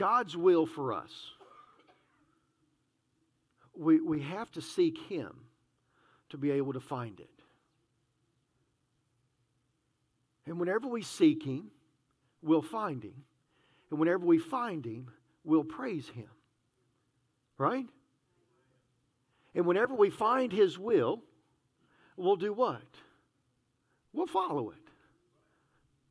God's 0.02 0.36
will 0.36 0.66
for 0.66 0.94
us. 0.94 1.12
We, 3.78 4.02
we 4.02 4.22
have 4.22 4.52
to 4.54 4.62
seek 4.62 4.98
Him 4.98 5.32
to 6.30 6.38
be 6.38 6.50
able 6.50 6.74
to 6.74 6.80
find 6.80 7.20
it. 7.20 7.30
And 10.46 10.60
whenever 10.60 10.88
we 10.88 11.04
seek 11.04 11.44
Him, 11.44 11.72
we'll 12.42 12.62
find 12.62 13.04
Him. 13.04 13.24
And 13.90 14.00
whenever 14.00 14.26
we 14.26 14.40
find 14.40 14.86
Him, 14.86 15.12
we'll 15.44 15.64
praise 15.64 16.08
Him. 16.10 16.30
Right? 17.58 17.88
And 19.54 19.66
whenever 19.66 19.94
we 19.94 20.10
find 20.10 20.52
His 20.52 20.80
will, 20.80 21.22
we'll 22.18 22.38
do 22.38 22.54
what? 22.54 22.82
We'll 24.14 24.28
follow 24.28 24.72
it. 24.72 24.78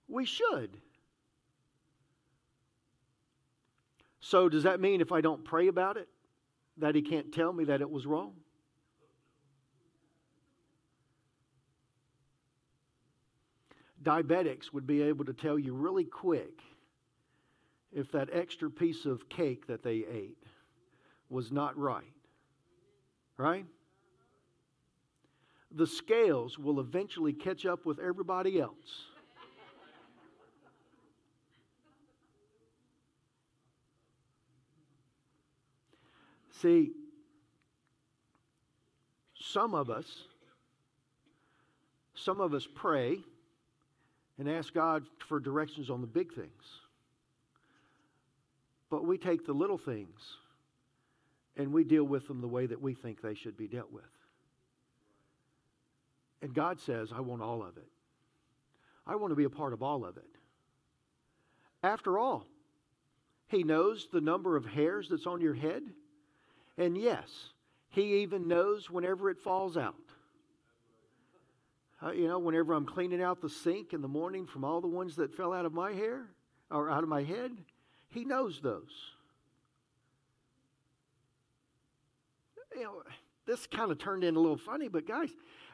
We 0.09 0.25
should. 0.25 0.77
So, 4.21 4.49
does 4.49 4.63
that 4.63 4.81
mean 4.81 5.01
if 5.01 5.13
I 5.13 5.21
don't 5.21 5.45
pray 5.45 5.67
about 5.69 5.97
it, 5.97 6.09
that 6.77 6.95
He 6.95 7.03
can't 7.03 7.33
tell 7.33 7.53
me 7.53 7.65
that 7.65 7.81
it 7.81 7.91
was 7.91 8.07
wrong? 8.07 8.35
Diabetics 14.03 14.73
would 14.73 14.87
be 14.87 15.03
able 15.03 15.25
to 15.27 15.33
tell 15.33 15.59
you 15.59 15.75
really 15.75 16.05
quick 16.05 16.61
if 17.93 18.11
that 18.13 18.31
extra 18.33 18.71
piece 18.71 19.05
of 19.05 19.29
cake 19.29 19.67
that 19.67 19.83
they 19.83 20.05
ate 20.11 20.39
was 21.29 21.53
not 21.53 21.77
right. 21.77 22.05
Right? 23.37 23.67
The 25.73 25.87
scales 25.87 26.59
will 26.59 26.81
eventually 26.81 27.33
catch 27.33 27.67
up 27.67 27.85
with 27.87 27.99
everybody 27.99 28.61
else. 28.61 29.07
See, 36.61 36.93
some 39.35 39.75
of 39.75 39.89
us, 39.89 40.25
some 42.15 42.41
of 42.41 42.53
us 42.53 42.69
pray 42.75 43.21
and 44.41 44.49
ask 44.49 44.73
God 44.73 45.05
for 45.29 45.39
directions 45.39 45.91
on 45.91 46.01
the 46.01 46.07
big 46.07 46.33
things. 46.33 46.65
But 48.89 49.05
we 49.05 49.19
take 49.19 49.45
the 49.45 49.53
little 49.53 49.77
things 49.77 50.19
and 51.59 51.75
we 51.75 51.85
deal 51.85 52.05
with 52.05 52.27
them 52.27 52.41
the 52.41 52.49
way 52.49 52.65
that 52.65 52.81
we 52.81 52.95
think 52.95 53.21
they 53.21 53.35
should 53.35 53.59
be 53.59 53.69
dealt 53.69 53.93
with. 53.93 54.03
And 56.41 56.55
God 56.55 56.81
says, 56.81 57.11
I 57.15 57.21
want 57.21 57.43
all 57.43 57.63
of 57.63 57.77
it. 57.77 57.87
I 59.07 59.17
want 59.17 59.31
to 59.31 59.37
be 59.37 59.45
a 59.45 59.51
part 59.51 59.75
of 59.75 59.83
all 59.83 60.07
of 60.07 60.17
it. 60.17 60.25
After 61.83 62.19
all, 62.19 62.47
He 63.47 63.63
knows 63.63 64.09
the 64.11 64.23
number 64.23 64.57
of 64.57 64.65
hairs 64.65 65.09
that's 65.11 65.27
on 65.27 65.43
your 65.43 65.55
head. 65.55 65.83
And 66.79 66.97
yes, 66.97 67.29
He 67.91 68.23
even 68.23 68.49
knows 68.49 68.89
whenever 68.89 69.29
it 69.29 69.39
falls 69.39 69.77
out. 69.77 70.10
Uh, 72.03 72.13
you 72.13 72.27
know, 72.27 72.39
whenever 72.39 72.73
I'm 72.73 72.87
cleaning 72.87 73.23
out 73.23 73.41
the 73.41 73.51
sink 73.51 73.93
in 73.93 74.01
the 74.01 74.09
morning 74.09 74.47
from 74.47 74.65
all 74.65 74.81
the 74.81 74.89
ones 74.89 75.17
that 75.17 75.35
fell 75.35 75.53
out 75.53 75.67
of 75.67 75.75
my 75.75 75.93
hair 75.93 76.27
or 76.71 76.91
out 76.91 77.03
of 77.03 77.09
my 77.09 77.23
head, 77.23 77.53
He 78.09 78.25
knows 78.25 78.61
those. 78.63 79.13
You 82.75 82.85
know, 82.85 83.03
this 83.47 83.67
kind 83.67 83.91
of 83.91 83.99
turned 83.99 84.25
in 84.25 84.37
a 84.37 84.41
little 84.41 84.57
funny, 84.57 84.89
but 84.89 85.07
guys, 85.07 85.29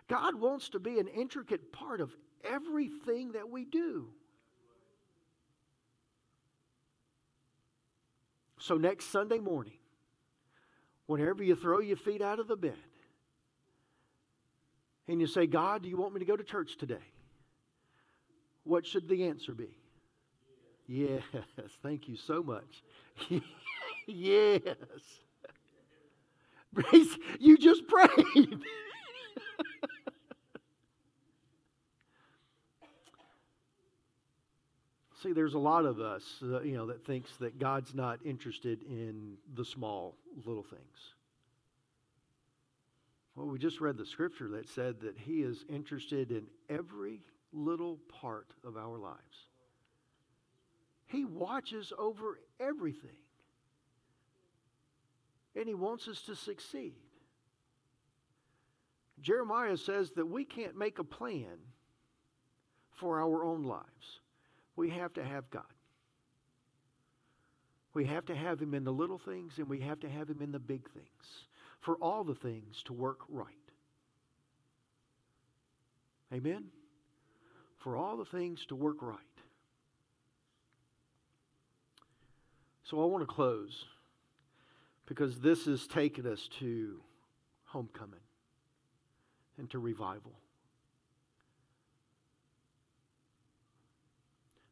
God 0.09 0.35
wants 0.35 0.71
to 0.71 0.81
be 0.81 0.99
an 0.99 1.07
intricate 1.07 1.73
part 1.73 2.01
of 2.01 2.11
everything 2.45 3.33
that 3.33 3.49
we 3.49 3.65
do. 3.65 4.09
So, 8.59 8.77
next 8.77 9.13
Sunday 9.13 9.39
morning, 9.39 9.79
whenever 11.07 11.45
you 11.45 11.55
throw 11.55 11.79
your 11.79 11.97
feet 11.97 12.21
out 12.21 12.41
of 12.41 12.49
the 12.49 12.57
bed 12.57 12.75
and 15.09 15.21
you 15.21 15.27
say, 15.27 15.47
God, 15.47 15.83
do 15.83 15.89
you 15.89 15.97
want 15.97 16.15
me 16.15 16.21
to 16.21 16.27
go 16.27 16.37
to 16.37 16.45
church 16.45 16.77
today? 16.77 16.97
What 18.65 18.85
should 18.87 19.09
the 19.09 19.25
answer 19.25 19.53
be? 19.53 19.77
Yes, 20.89 21.23
thank 21.83 22.09
you 22.09 22.17
so 22.17 22.43
much. 22.43 22.83
yes. 24.07 24.63
Brace, 26.73 27.17
you 27.41 27.57
just 27.57 27.87
prayed. 27.87 28.09
See, 35.23 35.33
there's 35.33 35.55
a 35.55 35.59
lot 35.59 35.87
of 35.87 35.99
us, 35.99 36.23
uh, 36.43 36.61
you 36.61 36.77
know, 36.77 36.87
that 36.87 37.05
thinks 37.05 37.37
that 37.39 37.59
God's 37.59 37.95
not 37.95 38.21
interested 38.25 38.83
in 38.83 39.39
the 39.55 39.65
small 39.65 40.15
little 40.45 40.63
things. 40.63 41.16
Well, 43.37 43.47
we 43.47 43.59
just 43.59 43.81
read 43.81 43.99
the 43.99 44.07
scripture 44.07 44.49
that 44.49 44.69
said 44.69 45.01
that 45.03 45.17
He 45.19 45.43
is 45.43 45.65
interested 45.69 46.33
in 46.33 46.47
every 46.69 47.21
little 47.53 47.99
part 48.21 48.49
of 48.65 48.77
our 48.77 48.99
lives. 48.99 49.47
He 51.07 51.25
watches 51.25 51.93
over 51.97 52.41
everything. 52.59 53.11
And 55.55 55.69
He 55.69 55.75
wants 55.75 56.09
us 56.09 56.23
to 56.23 56.35
succeed. 56.35 56.95
Jeremiah 59.21 59.77
says 59.77 60.11
that 60.13 60.27
we 60.27 60.45
can't 60.45 60.77
make 60.77 60.99
a 60.99 61.05
plan 61.05 61.59
for 62.93 63.21
our 63.21 63.45
own 63.45 63.63
lives 63.63 64.21
we 64.77 64.91
have 64.91 65.15
to 65.15 65.25
have 65.25 65.51
God. 65.51 65.65
We 67.95 68.05
have 68.05 68.27
to 68.27 68.35
have 68.37 68.61
Him 68.61 68.75
in 68.75 68.85
the 68.85 68.93
little 68.93 69.19
things 69.19 69.55
and 69.57 69.69
we 69.69 69.81
have 69.81 70.01
to 70.01 70.09
have 70.09 70.29
Him 70.29 70.43
in 70.43 70.53
the 70.53 70.59
big 70.59 70.89
things 70.91 71.47
for 71.87 71.95
all 72.03 72.25
the 72.25 72.35
things 72.35 72.83
to 72.87 72.93
work 72.93 73.21
right. 73.29 73.55
Amen? 76.33 76.65
For 77.79 77.97
all 77.97 78.17
the 78.17 78.25
things 78.25 78.67
to 78.67 78.75
work 78.75 78.97
right. 79.01 79.21
So 82.83 83.01
I 83.01 83.07
want 83.07 83.23
to 83.23 83.33
close 83.33 83.85
because 85.07 85.39
this 85.39 85.67
has 85.67 85.87
taken 85.87 86.27
us 86.27 86.49
to 86.59 87.01
homecoming 87.67 88.19
and 89.57 89.71
to 89.71 89.79
revival. 89.79 90.33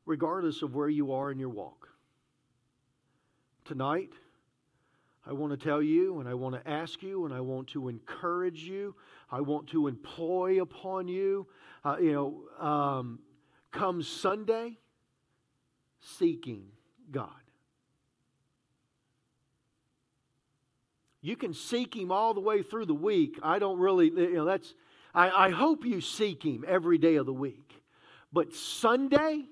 regardless 0.06 0.60
of 0.60 0.74
where 0.74 0.90
you 0.90 1.12
are 1.14 1.30
in 1.30 1.38
your 1.38 1.48
walk. 1.48 1.88
Tonight, 3.64 4.10
I 5.26 5.32
want 5.32 5.52
to 5.52 5.56
tell 5.56 5.82
you 5.82 6.20
and 6.20 6.28
I 6.28 6.34
want 6.34 6.54
to 6.54 6.70
ask 6.70 7.02
you 7.02 7.24
and 7.24 7.32
I 7.32 7.40
want 7.40 7.68
to 7.68 7.88
encourage 7.88 8.60
you. 8.60 8.94
I 9.30 9.40
want 9.40 9.68
to 9.68 9.88
employ 9.88 10.60
upon 10.60 11.08
you, 11.08 11.46
uh, 11.84 11.96
you 12.00 12.12
know, 12.12 12.64
um, 12.64 13.20
come 13.70 14.02
Sunday, 14.02 14.78
seeking 16.00 16.66
God. 17.10 17.30
You 21.22 21.36
can 21.36 21.54
seek 21.54 21.96
Him 21.96 22.12
all 22.12 22.34
the 22.34 22.40
way 22.40 22.62
through 22.62 22.84
the 22.84 22.94
week. 22.94 23.38
I 23.42 23.58
don't 23.58 23.78
really, 23.78 24.10
you 24.10 24.34
know, 24.34 24.44
that's, 24.44 24.74
I, 25.14 25.46
I 25.46 25.50
hope 25.50 25.86
you 25.86 26.02
seek 26.02 26.42
Him 26.42 26.66
every 26.68 26.98
day 26.98 27.16
of 27.16 27.24
the 27.24 27.32
week. 27.32 27.82
But 28.30 28.52
Sunday, 28.52 29.44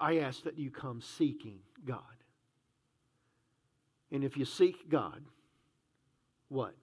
I 0.00 0.20
ask 0.20 0.44
that 0.44 0.58
you 0.58 0.70
come 0.70 1.02
seeking 1.02 1.58
God. 1.84 2.17
And 4.10 4.24
if 4.24 4.36
you 4.36 4.44
seek 4.44 4.88
God, 4.88 5.22
what? 6.48 6.74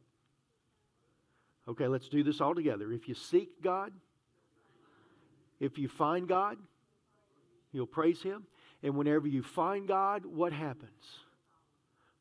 Okay, 1.67 1.87
let's 1.87 2.07
do 2.07 2.23
this 2.23 2.41
all 2.41 2.53
together. 2.53 2.91
If 2.91 3.07
you 3.07 3.15
seek 3.15 3.61
God, 3.61 3.91
if 5.59 5.77
you 5.77 5.87
find 5.87 6.27
God, 6.27 6.57
you'll 7.71 7.87
praise 7.87 8.21
Him. 8.21 8.45
And 8.83 8.95
whenever 8.95 9.27
you 9.27 9.41
find 9.41 9.87
God, 9.87 10.25
what 10.25 10.53
happens? 10.53 11.19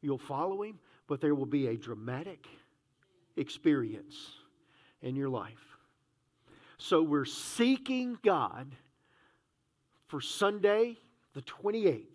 You'll 0.00 0.18
follow 0.18 0.62
Him, 0.62 0.78
but 1.06 1.20
there 1.20 1.34
will 1.34 1.46
be 1.46 1.66
a 1.66 1.76
dramatic 1.76 2.46
experience 3.36 4.16
in 5.02 5.16
your 5.16 5.28
life. 5.28 5.76
So 6.78 7.02
we're 7.02 7.24
seeking 7.24 8.18
God 8.24 8.74
for 10.06 10.20
Sunday, 10.20 10.96
the 11.34 11.42
28th, 11.42 12.06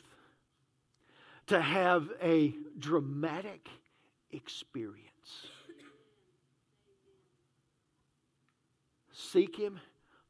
to 1.49 1.59
have 1.59 2.07
a 2.21 2.53
dramatic 2.77 3.67
experience. 4.31 5.07
Seek 9.11 9.55
Him, 9.55 9.79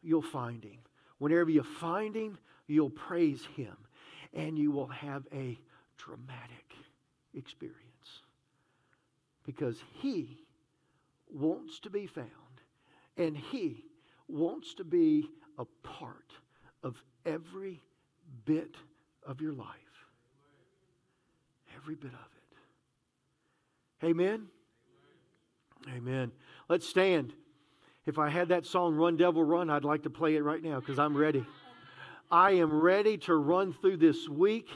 you'll 0.01 0.21
find 0.21 0.63
Him. 0.63 0.79
Whenever 1.17 1.49
you 1.49 1.63
find 1.63 2.15
Him, 2.15 2.37
you'll 2.67 2.89
praise 2.89 3.45
Him, 3.57 3.75
and 4.33 4.57
you 4.57 4.71
will 4.71 4.87
have 4.87 5.23
a 5.33 5.59
dramatic 5.97 6.73
experience. 7.33 8.23
Because 9.45 9.77
He 10.01 10.37
wants 11.29 11.79
to 11.81 11.89
be 11.89 12.07
found, 12.07 12.29
and 13.17 13.35
He 13.35 13.83
wants 14.29 14.73
to 14.75 14.85
be 14.85 15.29
a 15.57 15.65
part 15.83 16.31
of 16.81 17.03
every 17.25 17.81
bit 18.45 18.75
of 19.27 19.41
your 19.41 19.53
life. 19.53 19.88
Every 21.89 21.95
bit 21.95 22.11
of 22.13 22.19
it. 24.03 24.05
Amen? 24.05 24.45
Amen. 25.91 26.31
Let's 26.67 26.87
stand. 26.87 27.33
If 28.05 28.19
I 28.19 28.29
had 28.29 28.49
that 28.49 28.67
song, 28.67 28.93
Run 28.93 29.17
Devil 29.17 29.43
Run, 29.43 29.71
I'd 29.71 29.83
like 29.83 30.03
to 30.03 30.11
play 30.11 30.35
it 30.35 30.43
right 30.43 30.61
now 30.61 30.79
because 30.79 30.99
I'm 30.99 31.17
ready. 31.17 31.43
I 32.29 32.51
am 32.51 32.71
ready 32.71 33.17
to 33.17 33.33
run 33.33 33.73
through 33.73 33.97
this 33.97 34.29
week 34.29 34.69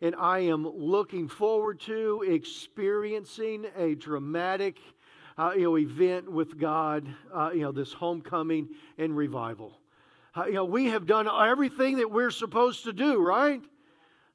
and 0.00 0.16
I 0.16 0.40
am 0.40 0.66
looking 0.66 1.28
forward 1.28 1.78
to 1.82 2.24
experiencing 2.26 3.66
a 3.76 3.94
dramatic 3.94 4.78
uh, 5.38 5.52
you 5.54 5.62
know, 5.62 5.78
event 5.78 6.28
with 6.28 6.58
God, 6.58 7.06
uh, 7.32 7.50
you 7.54 7.60
know, 7.60 7.70
this 7.70 7.92
homecoming 7.92 8.70
and 8.98 9.16
revival. 9.16 9.78
Uh, 10.34 10.46
you 10.46 10.54
know, 10.54 10.64
we 10.64 10.86
have 10.86 11.06
done 11.06 11.28
everything 11.28 11.98
that 11.98 12.10
we're 12.10 12.32
supposed 12.32 12.82
to 12.86 12.92
do, 12.92 13.22
right? 13.22 13.62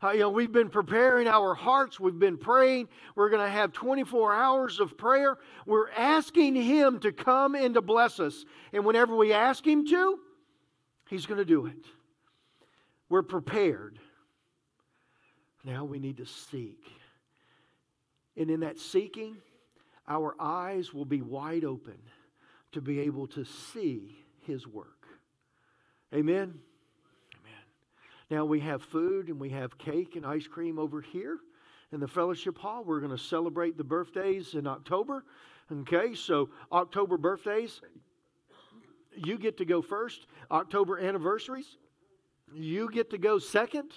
Uh, 0.03 0.11
you 0.11 0.19
know, 0.19 0.29
we've 0.29 0.51
been 0.51 0.69
preparing 0.69 1.27
our 1.27 1.53
hearts. 1.53 1.99
We've 1.99 2.17
been 2.17 2.37
praying. 2.37 2.89
We're 3.15 3.29
going 3.29 3.45
to 3.45 3.51
have 3.51 3.71
24 3.71 4.33
hours 4.33 4.79
of 4.79 4.97
prayer. 4.97 5.37
We're 5.67 5.91
asking 5.91 6.55
Him 6.55 6.99
to 7.01 7.11
come 7.11 7.53
and 7.53 7.75
to 7.75 7.81
bless 7.81 8.19
us. 8.19 8.45
And 8.73 8.83
whenever 8.83 9.15
we 9.15 9.31
ask 9.31 9.65
Him 9.65 9.85
to, 9.87 10.19
He's 11.07 11.25
going 11.25 11.37
to 11.37 11.45
do 11.45 11.67
it. 11.67 11.85
We're 13.09 13.21
prepared. 13.21 13.99
Now 15.63 15.85
we 15.85 15.99
need 15.99 16.17
to 16.17 16.25
seek. 16.25 16.83
And 18.35 18.49
in 18.49 18.61
that 18.61 18.79
seeking, 18.79 19.37
our 20.07 20.35
eyes 20.39 20.93
will 20.93 21.05
be 21.05 21.21
wide 21.21 21.63
open 21.63 21.97
to 22.71 22.81
be 22.81 23.01
able 23.01 23.27
to 23.27 23.45
see 23.45 24.17
His 24.47 24.65
work. 24.65 25.05
Amen. 26.13 26.35
Amen. 26.35 26.59
Now 28.31 28.45
we 28.45 28.61
have 28.61 28.81
food 28.81 29.27
and 29.27 29.37
we 29.37 29.49
have 29.49 29.77
cake 29.77 30.15
and 30.15 30.25
ice 30.25 30.47
cream 30.47 30.79
over 30.79 31.01
here 31.01 31.37
in 31.91 31.99
the 31.99 32.07
fellowship 32.07 32.57
hall. 32.57 32.81
We're 32.85 33.01
going 33.01 33.11
to 33.11 33.21
celebrate 33.21 33.77
the 33.77 33.83
birthdays 33.83 34.53
in 34.53 34.65
October. 34.67 35.25
Okay, 35.69 36.15
so 36.15 36.49
October 36.71 37.17
birthdays, 37.17 37.81
you 39.17 39.37
get 39.37 39.57
to 39.57 39.65
go 39.65 39.81
first. 39.81 40.27
October 40.49 40.97
anniversaries, 40.97 41.75
you 42.53 42.89
get 42.89 43.09
to 43.09 43.17
go 43.17 43.37
second. 43.37 43.91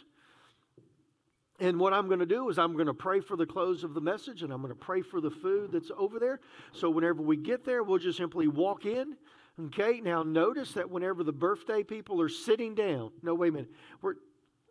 And 1.60 1.78
what 1.78 1.92
I'm 1.92 2.08
going 2.08 2.18
to 2.18 2.26
do 2.26 2.48
is 2.48 2.58
I'm 2.58 2.72
going 2.72 2.86
to 2.86 2.94
pray 2.94 3.20
for 3.20 3.36
the 3.36 3.46
close 3.46 3.84
of 3.84 3.94
the 3.94 4.00
message 4.00 4.42
and 4.42 4.52
I'm 4.52 4.60
going 4.60 4.74
to 4.74 4.78
pray 4.78 5.02
for 5.02 5.20
the 5.20 5.30
food 5.30 5.70
that's 5.70 5.92
over 5.96 6.18
there. 6.18 6.40
So 6.72 6.90
whenever 6.90 7.22
we 7.22 7.36
get 7.36 7.64
there, 7.64 7.84
we'll 7.84 7.98
just 7.98 8.18
simply 8.18 8.48
walk 8.48 8.84
in. 8.84 9.16
Okay, 9.60 10.00
now 10.00 10.22
notice 10.22 10.72
that 10.72 10.90
whenever 10.90 11.22
the 11.22 11.32
birthday 11.32 11.84
people 11.84 12.20
are 12.20 12.28
sitting 12.28 12.74
down, 12.74 13.12
no, 13.22 13.34
wait 13.34 13.48
a 13.48 13.52
minute, 13.52 13.70
we're, 14.02 14.14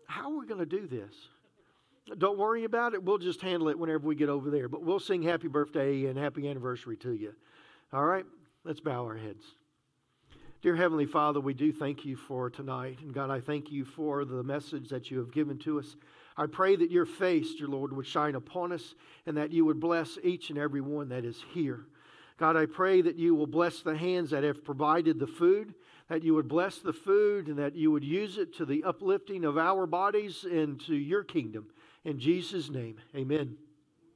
how 0.07 0.31
are 0.31 0.39
we 0.39 0.45
going 0.45 0.59
to 0.59 0.65
do 0.65 0.87
this? 0.87 1.13
Don't 2.17 2.37
worry 2.37 2.65
about 2.65 2.93
it. 2.93 3.01
We'll 3.01 3.17
just 3.17 3.41
handle 3.41 3.69
it 3.69 3.79
whenever 3.79 4.05
we 4.05 4.15
get 4.15 4.27
over 4.27 4.49
there. 4.49 4.67
But 4.67 4.83
we'll 4.83 4.99
sing 4.99 5.23
happy 5.23 5.47
birthday 5.47 6.05
and 6.05 6.17
happy 6.17 6.49
anniversary 6.49 6.97
to 6.97 7.13
you. 7.13 7.33
All 7.93 8.03
right, 8.03 8.25
let's 8.65 8.81
bow 8.81 9.03
our 9.05 9.15
heads. 9.15 9.43
Dear 10.61 10.75
Heavenly 10.75 11.05
Father, 11.05 11.39
we 11.39 11.53
do 11.53 11.71
thank 11.71 12.03
you 12.03 12.17
for 12.17 12.49
tonight. 12.49 12.99
And 13.01 13.13
God, 13.13 13.29
I 13.29 13.39
thank 13.39 13.71
you 13.71 13.85
for 13.85 14.25
the 14.25 14.43
message 14.43 14.89
that 14.89 15.11
you 15.11 15.17
have 15.19 15.31
given 15.31 15.57
to 15.59 15.79
us. 15.79 15.95
I 16.35 16.45
pray 16.45 16.75
that 16.75 16.91
your 16.91 17.05
face, 17.05 17.55
dear 17.55 17.67
Lord, 17.67 17.93
would 17.93 18.07
shine 18.07 18.35
upon 18.35 18.71
us 18.73 18.95
and 19.25 19.37
that 19.37 19.51
you 19.51 19.65
would 19.65 19.79
bless 19.79 20.17
each 20.23 20.49
and 20.49 20.57
every 20.57 20.81
one 20.81 21.09
that 21.09 21.25
is 21.25 21.41
here. 21.53 21.85
God, 22.43 22.57
I 22.57 22.65
pray 22.65 23.01
that 23.01 23.15
you 23.15 23.35
will 23.35 23.47
bless 23.47 23.79
the 23.79 23.95
hands 23.95 24.31
that 24.31 24.43
have 24.43 24.65
provided 24.65 25.17
the 25.17 25.27
food, 25.27 25.75
that 26.09 26.23
you 26.25 26.33
would 26.33 26.49
bless 26.49 26.79
the 26.79 26.91
food 26.91 27.47
and 27.47 27.57
that 27.57 27.73
you 27.73 27.89
would 27.89 28.03
use 28.03 28.37
it 28.37 28.53
to 28.57 28.65
the 28.65 28.83
uplifting 28.83 29.45
of 29.45 29.57
our 29.57 29.87
bodies 29.87 30.43
and 30.43 30.77
to 30.81 30.93
your 30.93 31.23
kingdom. 31.23 31.67
In 32.03 32.19
Jesus' 32.19 32.69
name, 32.69 32.97
amen. 33.15 33.55